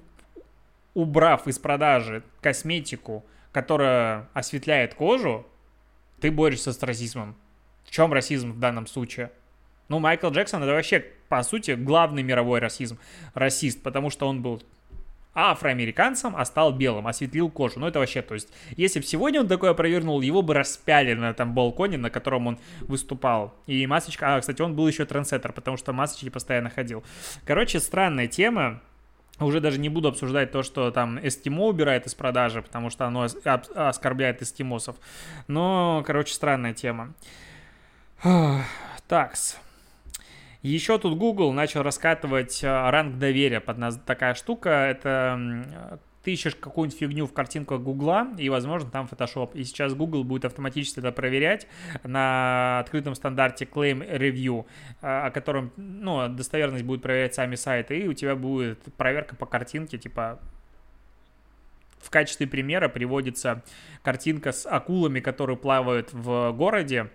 убрав 0.93 1.47
из 1.47 1.57
продажи 1.57 2.21
косметику, 2.41 3.25
которая 3.53 4.27
осветляет 4.33 4.93
кожу, 4.93 5.47
ты 6.19 6.31
борешься 6.31 6.73
с 6.73 6.83
расизмом? 6.83 7.37
В 7.85 7.91
чем 7.91 8.11
расизм 8.11 8.51
в 8.51 8.59
данном 8.59 8.87
случае? 8.87 9.31
Ну, 9.87 9.99
Майкл 9.99 10.29
Джексон 10.29 10.63
это 10.63 10.73
вообще, 10.73 11.05
по 11.29 11.43
сути, 11.43 11.71
главный 11.71 12.23
мировой 12.23 12.59
расизм, 12.59 12.97
расист, 13.33 13.83
потому 13.83 14.09
что 14.09 14.27
он 14.27 14.41
был 14.41 14.61
афроамериканцем, 15.35 16.33
а 16.35 16.45
стал 16.45 16.71
белым, 16.71 17.07
осветлил 17.07 17.49
кожу. 17.49 17.79
Ну, 17.79 17.87
это 17.87 17.99
вообще, 17.99 18.21
то 18.21 18.33
есть, 18.33 18.49
если 18.77 18.99
бы 18.99 19.05
сегодня 19.05 19.41
он 19.41 19.47
такое 19.47 19.73
провернул, 19.73 20.21
его 20.21 20.41
бы 20.41 20.53
распяли 20.53 21.13
на 21.13 21.29
этом 21.29 21.53
балконе, 21.53 21.97
на 21.97 22.09
котором 22.09 22.47
он 22.47 22.59
выступал. 22.81 23.53
И 23.67 23.85
масочка, 23.85 24.35
а, 24.35 24.39
кстати, 24.39 24.61
он 24.61 24.75
был 24.75 24.87
еще 24.87 25.05
трансеттер, 25.05 25.51
потому 25.51 25.75
что 25.75 25.91
масочки 25.91 26.29
постоянно 26.29 26.69
ходил. 26.69 27.03
Короче, 27.45 27.79
странная 27.79 28.27
тема. 28.27 28.81
Уже 29.37 29.59
даже 29.59 29.79
не 29.79 29.89
буду 29.89 30.07
обсуждать 30.07 30.53
то, 30.53 30.63
что 30.63 30.91
там 30.91 31.19
эстимо 31.21 31.65
убирает 31.65 32.07
из 32.07 32.15
продажи, 32.15 32.61
потому 32.61 32.89
что 32.89 33.05
оно 33.05 33.27
оскорбляет 33.75 34.41
эстимосов. 34.41 34.95
Но, 35.47 36.01
короче, 36.07 36.33
странная 36.33 36.73
тема. 36.73 37.13
Такс. 39.09 39.57
Еще 40.65 40.97
тут 40.97 41.15
Google 41.19 41.53
начал 41.53 41.83
раскатывать 41.83 42.63
э, 42.63 42.89
ранг 42.89 43.19
доверия 43.19 43.59
под 43.59 43.77
нас 43.77 43.99
такая 44.03 44.33
штука. 44.33 44.69
Это 44.69 45.99
ты 46.23 46.33
ищешь 46.33 46.55
какую-нибудь 46.55 46.99
фигню 46.99 47.27
в 47.27 47.33
картинках 47.33 47.81
Гугла, 47.81 48.29
и, 48.39 48.49
возможно, 48.49 48.89
там 48.89 49.05
Photoshop. 49.05 49.51
И 49.53 49.63
сейчас 49.63 49.93
Google 49.93 50.23
будет 50.23 50.43
автоматически 50.43 50.97
это 50.97 51.11
проверять 51.11 51.67
на 52.03 52.79
открытом 52.79 53.13
стандарте 53.13 53.65
Claim 53.65 53.99
Review, 54.17 54.65
э, 55.03 55.27
о 55.27 55.29
котором, 55.29 55.71
ну, 55.77 56.27
достоверность 56.29 56.83
будет 56.83 57.03
проверять 57.03 57.35
сами 57.35 57.53
сайты, 57.53 57.99
и 57.99 58.07
у 58.07 58.13
тебя 58.13 58.35
будет 58.35 58.81
проверка 58.97 59.35
по 59.35 59.45
картинке, 59.45 59.99
типа, 59.99 60.39
в 61.99 62.09
качестве 62.09 62.47
примера 62.47 62.89
приводится 62.89 63.61
картинка 64.01 64.51
с 64.51 64.67
акулами, 64.67 65.19
которые 65.19 65.57
плавают 65.57 66.11
в 66.11 66.53
городе, 66.53 67.11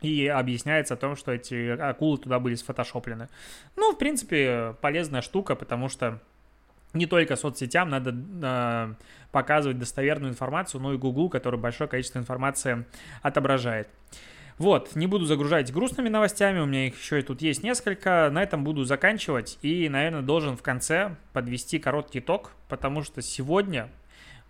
и 0.00 0.26
объясняется 0.26 0.94
о 0.94 0.96
том, 0.96 1.16
что 1.16 1.32
эти 1.32 1.70
акулы 1.70 2.18
туда 2.18 2.38
были 2.38 2.54
сфотошоплены. 2.54 3.28
Ну, 3.76 3.92
в 3.92 3.98
принципе, 3.98 4.74
полезная 4.80 5.22
штука, 5.22 5.54
потому 5.54 5.88
что 5.88 6.20
не 6.92 7.06
только 7.06 7.36
соцсетям 7.36 7.88
надо 7.88 8.14
э, 8.42 8.94
показывать 9.30 9.78
достоверную 9.78 10.32
информацию, 10.32 10.80
но 10.80 10.92
и 10.92 10.96
Google, 10.96 11.28
который 11.28 11.58
большое 11.58 11.88
количество 11.88 12.18
информации 12.18 12.84
отображает. 13.22 13.88
Вот, 14.58 14.94
не 14.94 15.06
буду 15.06 15.24
загружать 15.24 15.72
грустными 15.72 16.10
новостями, 16.10 16.58
у 16.58 16.66
меня 16.66 16.88
их 16.88 17.00
еще 17.00 17.20
и 17.20 17.22
тут 17.22 17.40
есть 17.40 17.62
несколько. 17.62 18.28
На 18.30 18.42
этом 18.42 18.62
буду 18.62 18.84
заканчивать 18.84 19.58
и, 19.62 19.88
наверное, 19.88 20.20
должен 20.20 20.56
в 20.56 20.62
конце 20.62 21.16
подвести 21.32 21.78
короткий 21.78 22.18
итог, 22.18 22.52
потому 22.68 23.02
что 23.02 23.22
сегодня 23.22 23.88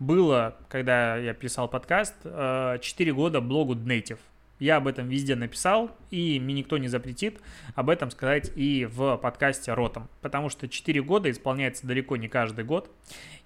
было, 0.00 0.56
когда 0.68 1.16
я 1.16 1.32
писал 1.32 1.68
подкаст, 1.68 2.16
4 2.22 2.80
э, 2.82 3.12
года 3.12 3.40
блогу 3.40 3.74
Native. 3.76 4.18
Я 4.60 4.76
об 4.76 4.86
этом 4.86 5.08
везде 5.08 5.36
написал, 5.36 5.90
и 6.10 6.38
мне 6.38 6.52
никто 6.52 6.76
не 6.76 6.86
запретит 6.86 7.40
об 7.74 7.88
этом 7.88 8.10
сказать 8.10 8.52
и 8.56 8.84
в 8.84 9.16
подкасте 9.16 9.72
Ротом. 9.72 10.06
Потому 10.20 10.50
что 10.50 10.68
4 10.68 11.02
года 11.02 11.30
исполняется 11.30 11.86
далеко 11.86 12.18
не 12.18 12.28
каждый 12.28 12.64
год. 12.64 12.90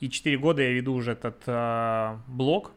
И 0.01 0.11
4 0.11 0.37
года 0.39 0.61
я 0.61 0.73
веду 0.73 0.93
уже 0.93 1.13
этот 1.13 1.41
э, 1.47 2.19
блог. 2.27 2.73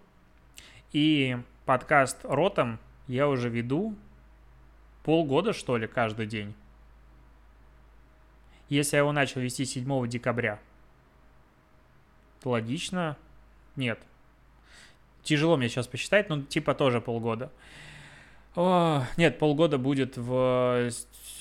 И 0.93 1.36
подкаст 1.65 2.19
Ротом 2.23 2.80
я 3.08 3.28
уже 3.28 3.50
веду 3.50 3.95
полгода, 5.04 5.52
что 5.52 5.76
ли, 5.76 5.88
каждый 5.88 6.28
день. 6.28 6.54
Если 8.69 8.97
я 8.97 9.00
его 9.00 9.13
начал 9.13 9.41
вести 9.41 9.65
7 9.65 10.08
декабря, 10.08 10.60
логично. 12.43 13.17
Нет. 13.76 14.00
Тяжело 15.23 15.58
мне 15.58 15.69
сейчас 15.69 15.88
посчитать, 15.88 16.30
но 16.30 16.43
типа 16.43 16.76
тоже 16.76 17.02
полгода. 17.02 17.52
О, 18.58 19.06
нет, 19.17 19.38
полгода 19.38 19.78
будет 19.78 20.17
в 20.17 20.89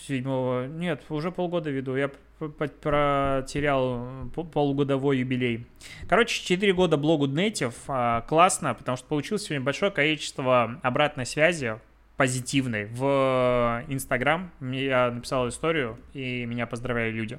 седьмого... 0.07 0.67
Нет, 0.67 1.03
уже 1.09 1.33
полгода 1.33 1.71
веду. 1.71 1.97
Я 1.97 2.11
протерял 2.39 4.07
полугодовой 4.53 5.21
юбилей. 5.21 5.65
Короче, 6.11 6.45
4 6.45 6.75
года 6.75 6.99
блогу 6.99 7.27
Native. 7.27 7.73
А, 7.89 8.21
классно, 8.21 8.75
потому 8.75 8.99
что 8.99 9.07
получилось 9.07 9.45
сегодня 9.45 9.65
большое 9.65 9.91
количество 9.91 10.79
обратной 10.83 11.25
связи 11.25 11.81
позитивной 12.19 12.85
в 12.85 13.83
Инстаграм. 13.89 14.51
Я 14.61 15.11
написал 15.11 15.49
историю, 15.49 15.99
и 16.13 16.45
меня 16.45 16.67
поздравляли 16.67 17.13
люди. 17.13 17.39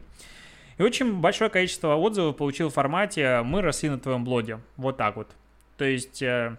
И 0.80 0.82
очень 0.82 1.22
большое 1.22 1.52
количество 1.52 1.94
отзывов 1.94 2.36
получил 2.36 2.70
в 2.70 2.74
формате 2.74 3.44
«Мы 3.44 3.62
росли 3.62 3.92
на 3.92 4.00
твоем 4.00 4.24
блоге». 4.24 4.60
Вот 4.76 4.98
так 4.98 5.18
вот. 5.18 5.36
То 5.78 5.86
есть 5.86 6.24
э, 6.24 6.58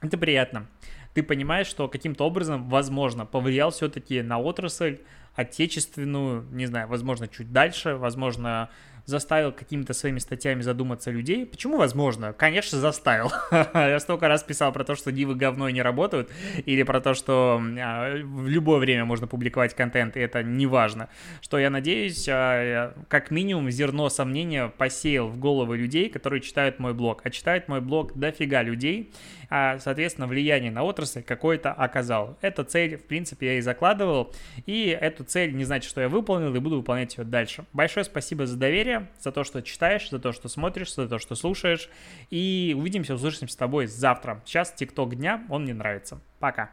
это 0.00 0.16
приятно 0.16 0.66
ты 1.14 1.22
понимаешь, 1.22 1.66
что 1.66 1.88
каким-то 1.88 2.24
образом, 2.26 2.68
возможно, 2.68 3.26
повлиял 3.26 3.70
все-таки 3.70 4.22
на 4.22 4.38
отрасль 4.38 5.00
отечественную, 5.34 6.44
не 6.50 6.66
знаю, 6.66 6.88
возможно, 6.88 7.28
чуть 7.28 7.52
дальше, 7.52 7.94
возможно, 7.94 8.68
заставил 9.06 9.52
какими-то 9.52 9.92
своими 9.92 10.18
статьями 10.18 10.62
задуматься 10.62 11.10
людей. 11.10 11.46
Почему 11.46 11.76
возможно? 11.76 12.32
Конечно, 12.32 12.78
заставил. 12.78 13.30
Я 13.74 13.98
столько 14.00 14.28
раз 14.28 14.42
писал 14.42 14.72
про 14.72 14.84
то, 14.84 14.94
что 14.94 15.12
дивы 15.12 15.34
говно 15.34 15.68
не 15.68 15.82
работают, 15.82 16.30
или 16.64 16.82
про 16.82 17.00
то, 17.00 17.14
что 17.14 17.60
а, 17.78 18.16
в 18.22 18.48
любое 18.48 18.78
время 18.78 19.04
можно 19.04 19.26
публиковать 19.26 19.74
контент, 19.74 20.16
и 20.16 20.20
это 20.20 20.42
не 20.42 20.66
важно. 20.66 21.08
Что 21.40 21.58
я 21.58 21.70
надеюсь, 21.70 22.26
а, 22.28 22.94
как 23.08 23.30
минимум 23.30 23.70
зерно 23.70 24.08
сомнения 24.08 24.68
посеял 24.68 25.28
в 25.28 25.38
головы 25.38 25.76
людей, 25.76 26.08
которые 26.08 26.40
читают 26.40 26.78
мой 26.78 26.94
блог. 26.94 27.22
А 27.24 27.30
читают 27.30 27.68
мой 27.68 27.80
блог 27.80 28.16
дофига 28.16 28.62
людей, 28.62 29.12
а, 29.50 29.78
соответственно, 29.78 30.26
влияние 30.26 30.70
на 30.70 30.82
отрасль 30.84 31.22
какое-то 31.22 31.72
оказал. 31.72 32.38
Эту 32.40 32.64
цель, 32.64 32.96
в 32.96 33.04
принципе, 33.04 33.46
я 33.46 33.58
и 33.58 33.60
закладывал, 33.60 34.32
и 34.64 34.96
эту 34.98 35.24
цель 35.24 35.54
не 35.54 35.64
значит, 35.64 35.90
что 35.90 36.00
я 36.00 36.08
выполнил, 36.08 36.54
и 36.54 36.60
буду 36.60 36.76
выполнять 36.76 37.18
ее 37.18 37.24
дальше. 37.24 37.64
Большое 37.72 38.04
спасибо 38.04 38.46
за 38.46 38.56
доверие, 38.56 39.08
за 39.20 39.32
то, 39.32 39.44
что 39.44 39.60
читаешь, 39.60 40.08
за 40.08 40.18
то, 40.18 40.32
что 40.32 40.48
смотришь, 40.48 40.94
за 40.94 41.08
то, 41.08 41.18
что 41.18 41.34
слушаешь, 41.34 41.90
и 42.30 42.74
увидимся, 42.78 43.14
услышимся 43.14 43.54
с 43.54 43.56
тобой 43.56 43.86
завтра. 43.86 44.40
Сейчас 44.46 44.72
тикток 44.72 45.16
дня, 45.16 45.44
он 45.50 45.64
мне 45.64 45.74
нравится. 45.74 46.20
Пока. 46.38 46.70